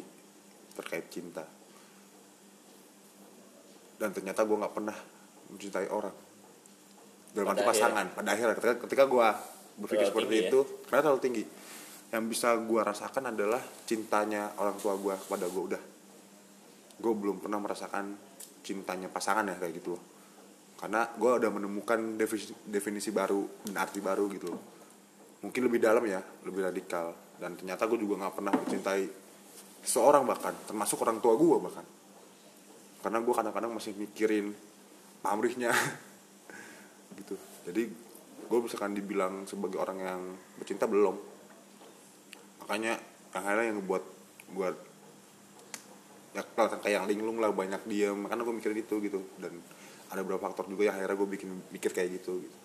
terkait 0.78 1.10
cinta. 1.10 1.44
Dan 3.98 4.14
ternyata 4.14 4.46
gue 4.46 4.58
nggak 4.58 4.74
pernah 4.74 4.98
mencintai 5.52 5.90
orang. 5.90 6.16
Dalam 7.34 7.50
arti 7.50 7.66
akhirnya. 7.66 7.72
pasangan 7.74 8.06
pada 8.14 8.30
akhirnya. 8.38 8.56
Ketika, 8.56 8.76
ketika 8.88 9.04
gue 9.10 9.28
berpikir 9.74 10.06
Terlalu 10.06 10.14
seperti 10.14 10.36
ya? 10.38 10.44
itu 10.48 10.60
karena 10.88 11.02
terlalu 11.02 11.22
tinggi. 11.22 11.44
Yang 12.14 12.24
bisa 12.30 12.50
gue 12.62 12.82
rasakan 12.86 13.34
adalah 13.34 13.62
cintanya 13.90 14.54
orang 14.62 14.78
tua 14.78 14.94
gue 15.02 15.18
kepada 15.18 15.46
gue 15.50 15.64
udah. 15.74 15.84
Gue 17.02 17.14
belum 17.18 17.42
pernah 17.42 17.58
merasakan 17.58 18.14
cintanya 18.64 19.10
pasangan 19.10 19.50
ya 19.50 19.58
kayak 19.60 19.82
gitu 19.82 19.98
loh 19.98 20.13
karena 20.84 21.08
gue 21.16 21.32
udah 21.40 21.48
menemukan 21.48 22.20
definisi, 22.20 22.52
definisi 22.68 23.08
baru 23.16 23.40
dan 23.64 23.88
arti 23.88 24.04
baru 24.04 24.28
gitu. 24.28 24.52
Mungkin 25.40 25.62
lebih 25.64 25.80
dalam 25.80 26.04
ya 26.04 26.20
lebih 26.44 26.60
radikal. 26.60 27.16
Dan 27.40 27.56
ternyata 27.56 27.88
gue 27.88 27.96
juga 28.04 28.20
nggak 28.20 28.36
pernah 28.36 28.52
mencintai 28.52 29.08
seorang 29.80 30.28
bahkan 30.28 30.52
termasuk 30.68 31.00
orang 31.08 31.24
tua 31.24 31.40
gue 31.40 31.58
bahkan. 31.64 31.88
Karena 33.00 33.24
gue 33.24 33.32
kadang-kadang 33.32 33.72
masih 33.72 33.96
mikirin 33.96 34.52
pamrihnya. 35.24 35.72
Gitu. 37.16 37.40
Jadi 37.64 37.84
gue 38.44 38.60
misalkan 38.60 38.92
dibilang 38.92 39.48
sebagai 39.48 39.80
orang 39.80 40.04
yang 40.04 40.22
bercinta 40.60 40.84
belum. 40.84 41.16
Makanya 42.60 43.00
akhirnya 43.32 43.72
yang 43.72 43.80
buat 43.88 44.04
gue 44.52 44.68
ya 46.36 46.44
kelihatan 46.44 46.80
kayak 46.84 46.96
yang 47.00 47.08
linglung 47.08 47.40
lah 47.40 47.56
banyak 47.56 47.88
diem. 47.88 48.20
Makanya 48.20 48.44
gue 48.44 48.56
mikirin 48.60 48.84
itu 48.84 49.00
gitu. 49.00 49.24
Dan 49.40 49.64
ada 50.14 50.22
beberapa 50.22 50.46
faktor 50.46 50.70
juga 50.70 50.86
yang 50.86 50.96
akhirnya 50.96 51.18
gue 51.18 51.30
bikin 51.32 51.50
mikir 51.70 51.90
kayak 51.90 52.22
gitu, 52.22 52.38
gitu. 52.40 52.58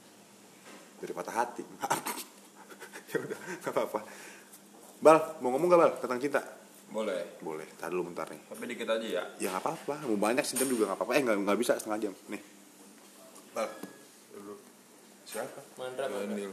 dari 1.01 1.13
patah 1.13 1.35
hati 1.35 1.65
maaf 1.65 1.99
ya 3.11 3.17
udah 3.19 3.39
nggak 3.59 3.73
apa-apa 3.73 4.01
bal 4.99 5.19
mau 5.41 5.49
ngomong 5.51 5.69
gak 5.71 5.81
bal 5.81 5.93
tentang 5.97 6.21
cinta 6.21 6.43
Boleh. 6.89 7.37
boleh 7.41 7.69
tar 7.77 7.89
dulu 7.89 8.09
bentar 8.09 8.25
nih 8.29 8.41
Tapi 8.49 8.65
dikit 8.65 8.89
aja 8.89 9.05
ya. 9.05 9.25
ya 9.37 9.49
nggak 9.51 9.63
apa-apa 9.63 9.95
mau 10.05 10.17
banyak 10.19 10.45
sejam 10.45 10.69
juga 10.69 10.89
nggak 10.89 10.99
apa-apa 10.99 11.13
eh 11.17 11.23
nggak 11.23 11.37
nggak 11.43 11.59
bisa 11.59 11.73
setengah 11.77 12.01
jam 12.03 12.15
nih 12.29 12.43
bal 13.53 13.69
dulu 14.33 14.55
siapa 15.25 15.61
mantra 15.75 16.05
mantra 16.07 16.53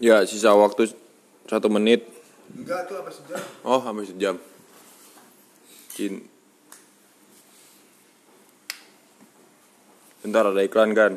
Ya, 0.00 0.24
sisa 0.24 0.56
waktu 0.56 0.96
satu 1.44 1.68
menit. 1.68 2.08
enggak 2.50 2.88
tuh 2.88 3.04
apa 3.04 3.12
sejam 3.12 3.36
Oh, 3.60 3.76
hampir 3.76 4.08
sejam. 4.08 4.40
Cin. 5.92 6.24
Bentar 10.20 10.52
ada 10.52 10.60
iklan 10.60 10.92
kan? 10.92 11.12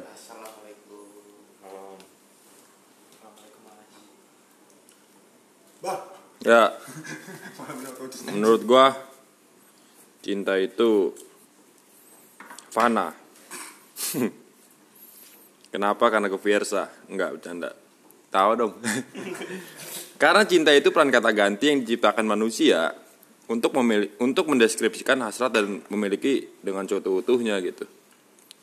Ya, 6.44 6.76
menurut 8.36 8.68
gua 8.68 8.92
cinta 10.20 10.60
itu 10.60 11.16
fana. 12.68 13.16
Kenapa? 15.74 16.12
Karena 16.12 16.28
ke 16.28 16.36
Fiersa. 16.36 16.92
Enggak 17.08 17.39
bercanda. 17.39 17.72
Tahu 18.28 18.52
dong. 18.60 18.74
Karena 20.22 20.44
cinta 20.44 20.76
itu 20.76 20.92
peran 20.92 21.10
kata 21.10 21.32
ganti 21.32 21.72
yang 21.72 21.80
diciptakan 21.84 22.28
manusia 22.28 22.92
untuk 23.48 23.72
memilih 23.80 24.12
untuk 24.20 24.52
mendeskripsikan 24.52 25.20
hasrat 25.24 25.56
dan 25.56 25.80
memiliki 25.88 26.60
dengan 26.60 26.84
suatu 26.88 27.24
utuhnya 27.24 27.60
gitu. 27.63 27.88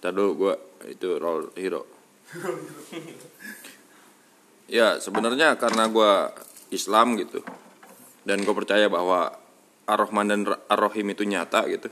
Tadi 0.01 0.17
dulu 0.17 0.31
gua 0.35 0.55
itu 0.89 1.09
role 1.21 1.53
hero. 1.61 1.83
ya 4.81 4.97
sebenarnya 4.97 5.61
karena 5.61 5.87
gua 5.93 6.33
Islam 6.73 7.21
gitu 7.21 7.45
dan 8.23 8.47
gue 8.47 8.55
percaya 8.55 8.87
bahwa 8.87 9.35
Ar-Rahman 9.91 10.27
dan 10.31 10.41
Ar-Rahim 10.71 11.11
itu 11.11 11.27
nyata 11.27 11.67
gitu 11.67 11.91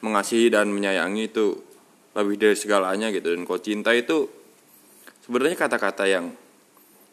mengasihi 0.00 0.48
dan 0.50 0.72
menyayangi 0.72 1.28
itu 1.28 1.60
lebih 2.16 2.40
dari 2.40 2.56
segalanya 2.56 3.12
gitu. 3.12 3.36
Dan 3.36 3.44
kalau 3.44 3.60
cinta 3.60 3.92
itu 3.92 4.26
sebenarnya 5.22 5.60
kata-kata 5.60 6.08
yang 6.08 6.32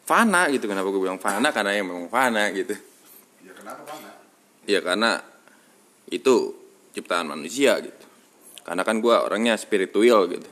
fana 0.08 0.48
gitu. 0.48 0.66
Kenapa 0.66 0.88
gue 0.88 1.02
bilang 1.04 1.20
fana? 1.20 1.52
Karena 1.52 1.76
yang 1.76 1.86
memang 1.86 2.08
fana 2.08 2.48
gitu. 2.50 2.74
Ya 3.44 3.52
kenapa 3.52 3.84
bang 3.86 4.18
ya 4.68 4.84
karena 4.84 5.16
itu 6.12 6.52
ciptaan 6.92 7.32
manusia 7.32 7.80
gitu 7.80 7.97
karena 8.68 8.84
kan 8.84 9.00
gue 9.00 9.16
orangnya 9.16 9.56
spiritual 9.56 10.28
gitu. 10.28 10.44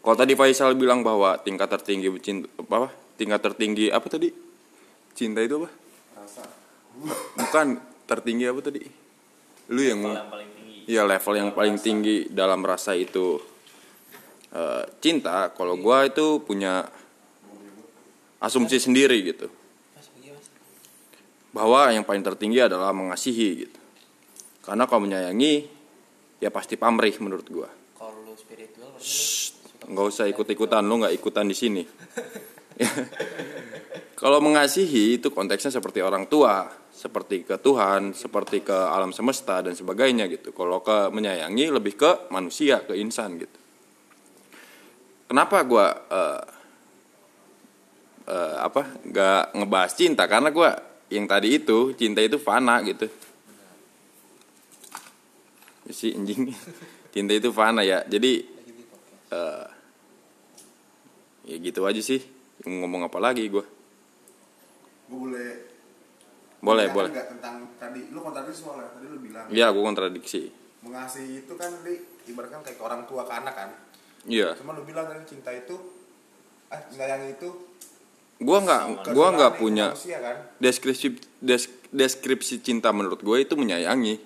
Kalau 0.00 0.16
tadi 0.16 0.32
Faisal 0.32 0.72
bilang 0.72 1.04
bahwa 1.04 1.36
tingkat 1.36 1.68
tertinggi 1.68 2.08
cinta 2.24 2.48
apa 2.56 2.88
tingkat 3.20 3.44
tertinggi 3.44 3.92
apa 3.92 4.08
tadi? 4.08 4.32
Cinta 5.12 5.44
itu 5.44 5.60
apa? 5.60 5.68
Bukan 7.36 7.66
tertinggi 8.08 8.48
apa 8.48 8.60
tadi? 8.64 8.80
Lu 9.68 9.84
yang 9.84 10.00
Level 10.00 10.16
yang 10.16 10.32
paling 10.32 10.50
tinggi. 10.56 10.76
Iya 10.88 11.02
level 11.04 11.34
yang 11.36 11.50
paling 11.52 11.76
tinggi 11.78 12.16
dalam 12.32 12.64
rasa 12.64 12.96
itu 12.96 13.36
eh, 14.56 14.84
cinta. 15.04 15.52
Kalau 15.52 15.76
gua 15.76 16.08
itu 16.08 16.40
punya 16.40 16.88
asumsi 18.40 18.80
sendiri 18.80 19.22
gitu, 19.22 19.46
bahwa 21.52 21.92
yang 21.92 22.02
paling 22.02 22.24
tertinggi 22.24 22.58
adalah 22.64 22.90
mengasihi 22.90 23.68
gitu. 23.68 23.78
Karena 24.64 24.88
kalau 24.88 25.06
menyayangi, 25.06 25.68
ya 26.42 26.50
pasti 26.50 26.74
pamrih 26.74 27.14
menurut 27.22 27.46
gua. 27.46 27.70
kalau 27.94 28.18
lu 28.26 28.34
spiritual 28.34 28.98
Nggak 29.82 30.06
usah 30.10 30.26
ikut-ikutan, 30.30 30.82
lu 30.86 31.02
nggak 31.02 31.14
ikutan 31.14 31.46
di 31.46 31.54
sini. 31.54 31.82
kalau 34.22 34.38
mengasihi 34.38 35.18
itu 35.18 35.34
konteksnya 35.34 35.74
seperti 35.74 36.02
orang 36.02 36.30
tua, 36.30 36.70
seperti 36.90 37.42
ke 37.42 37.58
Tuhan, 37.58 38.14
seperti 38.14 38.62
ke 38.62 38.74
alam 38.74 39.10
semesta 39.10 39.58
dan 39.58 39.74
sebagainya 39.74 40.30
gitu. 40.30 40.54
Kalau 40.54 40.86
ke 40.86 41.10
menyayangi 41.10 41.66
lebih 41.74 41.98
ke 41.98 42.30
manusia, 42.30 42.86
ke 42.86 42.94
insan 42.94 43.42
gitu. 43.42 43.58
Kenapa 45.26 45.66
gua 45.66 45.86
eh, 45.90 46.42
eh, 48.30 48.56
apa 48.62 49.02
nggak 49.02 49.58
ngebahas 49.58 49.92
cinta? 49.98 50.30
Karena 50.30 50.54
gua 50.54 50.78
yang 51.10 51.26
tadi 51.26 51.58
itu 51.58 51.90
cinta 51.98 52.22
itu 52.22 52.38
fana 52.38 52.78
gitu. 52.86 53.10
Sih 55.88 56.14
anjing. 56.14 56.52
Cinta 57.10 57.32
itu 57.32 57.50
fana 57.50 57.82
ya. 57.82 58.04
Jadi 58.04 58.46
eh, 59.28 59.66
ya 61.44 61.56
gitu 61.58 61.82
aja 61.82 61.98
sih. 61.98 62.22
Ngomong 62.62 63.06
apa 63.06 63.18
lagi 63.18 63.46
gua? 63.46 63.66
gue 65.04 65.18
boleh 65.18 65.50
Boleh, 66.56 66.86
boleh. 66.88 67.10
nggak 67.12 67.28
tentang 67.36 67.68
tadi 67.76 68.08
lu 68.08 68.22
kontradiksi 68.22 68.64
soalnya 68.64 68.88
tadi 68.88 69.06
lu 69.06 69.20
bilang 69.20 69.44
Iya, 69.50 69.68
gua 69.68 69.82
kontradiksi. 69.84 70.48
mengasihi 70.80 71.44
itu 71.44 71.52
kan 71.52 71.68
di 71.84 72.00
ibaratkan 72.26 72.64
kayak 72.64 72.74
ke 72.74 72.82
orang 72.82 73.04
tua 73.04 73.22
ke 73.22 73.32
anak 73.34 73.52
kan 73.52 73.70
Iya. 74.24 74.56
cuma 74.56 74.72
lu 74.72 74.82
bilang 74.82 75.04
tadi 75.04 75.26
cinta 75.28 75.52
itu 75.52 75.76
ah 76.66 76.80
menyayangi 76.88 77.28
itu 77.34 77.50
Gua 78.40 78.58
nggak 78.58 78.82
si 79.04 79.12
nggak 79.12 79.52
punya 79.54 79.86
manusia 79.92 80.18
kan 80.18 80.36
deskripsi 80.56 81.06
des- 81.38 81.70
deskripsi 81.92 82.54
cinta 82.58 82.88
menurut 82.88 83.20
gue 83.20 83.36
itu 83.38 83.52
menyayangi. 83.52 84.16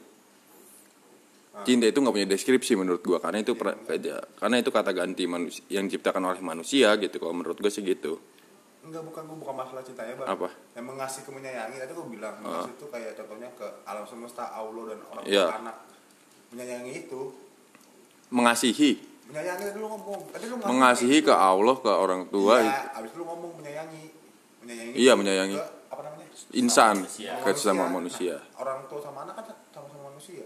Cinta 1.65 1.89
itu 1.89 1.97
nggak 1.97 2.13
punya 2.13 2.29
deskripsi 2.29 2.77
menurut 2.77 3.01
gua 3.01 3.17
karena 3.17 3.41
itu 3.41 3.57
per- 3.57 3.81
karena 4.37 4.57
itu 4.61 4.69
kata 4.69 4.93
ganti 4.93 5.25
manusia 5.25 5.65
yang 5.71 5.89
diciptakan 5.89 6.21
oleh 6.27 6.43
manusia 6.43 6.93
gitu 6.99 7.17
kalau 7.17 7.33
menurut 7.33 7.57
gue 7.57 7.73
sih 7.73 7.81
gitu. 7.81 8.21
enggak 8.85 9.03
bukan 9.03 9.23
gue 9.27 9.39
bukan 9.41 9.55
masalah 9.57 9.83
cintanya 9.83 10.15
bang. 10.15 10.29
Apa? 10.31 10.47
yang 10.79 10.87
mengasih 10.87 11.25
ke 11.25 11.31
menyayangi 11.33 11.75
tadi 11.75 11.91
gue 11.91 12.07
bilang 12.07 12.39
mengasihi 12.39 12.71
itu 12.71 12.87
kayak 12.87 13.13
contohnya 13.17 13.49
ke 13.51 13.67
alam 13.83 14.05
semesta 14.05 14.45
Allah 14.47 14.83
dan 14.87 14.99
orang 15.09 15.25
tua 15.25 15.43
ke 15.43 15.57
anak. 15.59 15.77
Menyayangi 16.53 16.93
itu. 16.95 17.21
Mengasihi, 18.27 18.91
menyayangi 19.27 19.63
tadi 19.65 19.79
lu 19.79 19.89
ngomong 19.89 20.21
tadi 20.31 20.45
lu 20.45 20.55
ngomong 20.55 20.71
mengasihi 20.73 21.19
ke 21.21 21.31
Allah 21.31 21.77
ke 21.77 21.91
orang 21.91 22.23
tua 22.27 22.55
iya, 22.59 22.91
abis 22.95 23.11
itu 23.11 23.19
lu 23.19 23.25
ngomong 23.25 23.51
menyayangi. 23.57 24.05
Menyayangi 24.63 24.93
Iya, 24.95 25.13
menyayangi. 25.15 25.57
ke, 25.57 25.67
apa 25.91 26.01
namanya? 26.03 26.27
Insan 26.53 26.95
Manusia. 27.03 27.33
ke 27.39 27.49
sesama 27.55 27.85
manusia. 27.87 28.35
Nah, 28.39 28.61
orang 28.61 28.79
tua 28.87 28.99
sama 29.01 29.19
anak 29.25 29.35
kan 29.35 29.45
sama-sama 29.73 30.11
manusia 30.11 30.43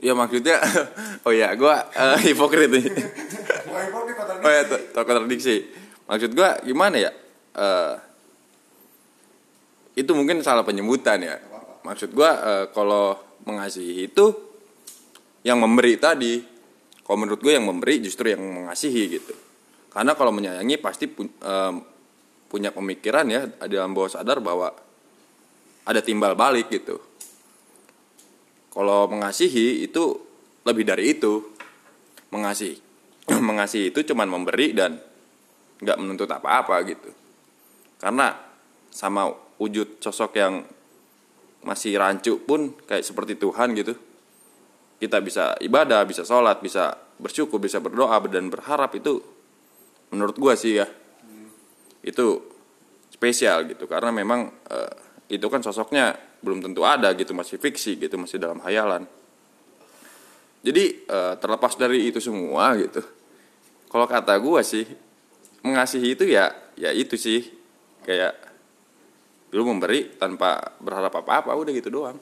Iya 0.04 0.16
maksudnya 0.16 0.56
oh 1.28 1.32
ya 1.32 1.52
gua 1.60 1.84
eh, 1.92 2.16
hipokrit 2.32 2.72
nih. 2.72 2.84
Oh 4.40 4.48
ya, 4.48 4.62
kontradiksi. 4.96 5.68
Maksud 6.08 6.32
gua 6.32 6.56
gimana 6.64 6.96
ya? 6.96 7.12
Eh, 7.52 7.94
itu 10.00 10.10
mungkin 10.16 10.40
salah 10.40 10.64
penyebutan 10.64 11.20
ya. 11.20 11.36
Maksud 11.84 12.16
gua 12.16 12.30
eh, 12.32 12.64
kalau 12.72 13.20
mengasihi 13.44 14.08
itu 14.08 14.32
yang 15.44 15.60
memberi 15.60 16.00
tadi. 16.00 16.48
Kalau 17.04 17.26
menurut 17.26 17.42
gue 17.42 17.50
yang 17.58 17.66
memberi 17.66 17.98
justru 17.98 18.30
yang 18.30 18.38
mengasihi 18.38 19.18
gitu. 19.18 19.34
Karena 19.90 20.14
kalau 20.14 20.30
menyayangi 20.30 20.78
pasti 20.78 21.10
pu- 21.10 21.26
eh, 21.26 21.72
punya 22.46 22.70
pemikiran 22.70 23.26
ya 23.26 23.50
dalam 23.66 23.90
bawah 23.90 24.10
sadar 24.14 24.38
bahwa 24.38 24.70
ada 25.82 26.00
timbal 26.00 26.38
balik 26.38 26.70
gitu. 26.70 27.09
Kalau 28.70 29.10
mengasihi 29.10 29.84
itu 29.84 30.16
lebih 30.64 30.86
dari 30.86 31.18
itu. 31.18 31.42
Mengasihi 32.30 32.78
mengasihi 33.48 33.90
itu 33.90 34.06
cuman 34.06 34.30
memberi 34.30 34.70
dan 34.70 34.98
nggak 35.82 35.98
menuntut 35.98 36.30
apa-apa 36.30 36.78
gitu. 36.86 37.10
Karena 37.98 38.34
sama 38.90 39.30
wujud 39.58 39.98
sosok 39.98 40.32
yang 40.38 40.62
masih 41.60 41.98
rancu 42.00 42.40
pun 42.40 42.74
kayak 42.86 43.02
seperti 43.02 43.34
Tuhan 43.36 43.74
gitu. 43.74 43.94
Kita 45.00 45.18
bisa 45.24 45.56
ibadah, 45.58 46.04
bisa 46.04 46.22
sholat, 46.22 46.60
bisa 46.62 46.92
bersyukur, 47.18 47.58
bisa 47.58 47.82
berdoa 47.82 48.20
dan 48.28 48.52
berharap 48.52 48.94
itu 48.94 49.20
menurut 50.10 50.36
gua 50.36 50.58
sih 50.58 50.78
ya 50.78 50.86
itu 52.00 52.26
spesial 53.12 53.68
gitu 53.68 53.84
karena 53.84 54.10
memang 54.10 54.50
eh, 54.72 54.94
itu 55.30 55.46
kan 55.46 55.62
sosoknya 55.62 56.18
belum 56.42 56.60
tentu 56.60 56.82
ada 56.82 57.14
gitu 57.14 57.30
masih 57.32 57.56
fiksi 57.62 57.96
gitu 57.96 58.18
masih 58.18 58.42
dalam 58.42 58.58
hayalan 58.66 59.06
jadi 60.60 60.84
eh, 61.06 61.34
terlepas 61.38 61.78
dari 61.78 62.10
itu 62.10 62.18
semua 62.18 62.74
gitu 62.76 63.00
kalau 63.90 64.06
kata 64.06 64.38
gua 64.38 64.62
sih 64.62 64.86
mengasihi 65.66 66.14
itu 66.14 66.24
ya 66.30 66.54
ya 66.78 66.94
itu 66.94 67.18
sih. 67.18 67.42
Kayak 68.06 68.38
lu 69.50 69.66
memberi 69.66 70.14
tanpa 70.14 70.78
berharap 70.78 71.10
apa-apa 71.10 71.52
udah 71.58 71.72
gitu 71.74 71.90
doang. 71.90 72.16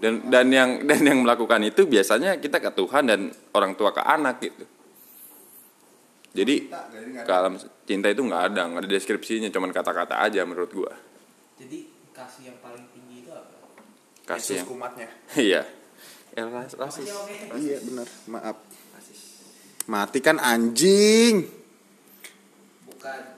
Dan 0.00 0.32
dan 0.32 0.48
yang 0.48 0.80
dan 0.88 1.04
yang 1.04 1.20
melakukan 1.20 1.60
itu 1.60 1.84
biasanya 1.84 2.40
kita 2.40 2.58
ke 2.58 2.72
Tuhan 2.72 3.04
dan 3.04 3.20
orang 3.52 3.76
tua 3.76 3.92
ke 3.92 4.00
anak 4.00 4.40
gitu. 4.40 4.64
Jadi 6.32 6.70
alam 7.28 7.60
cinta 7.84 8.08
itu 8.08 8.22
nggak 8.24 8.42
ada 8.52 8.60
nggak 8.68 8.80
ada 8.84 8.90
deskripsinya 8.90 9.48
cuman 9.52 9.70
kata-kata 9.76 10.24
aja 10.24 10.40
menurut 10.48 10.72
gua. 10.72 10.92
Jadi 11.60 11.97
kasih 12.18 12.42
yang 12.44 12.58
paling 12.58 12.82
tinggi 12.90 13.22
itu 13.22 13.30
apa? 13.30 13.54
Kasih 14.26 14.42
Yesus 14.42 14.58
yang 14.58 14.66
kumatnya. 14.66 15.08
Iya. 15.48 15.62
Ya 16.34 16.42
ras- 16.46 16.74
rasis. 16.74 17.06
iya 17.56 17.78
benar. 17.80 18.06
Maaf. 18.26 18.56
Mati 19.86 20.18
kan 20.20 20.36
anjing. 20.36 21.48
Bukan 22.84 23.20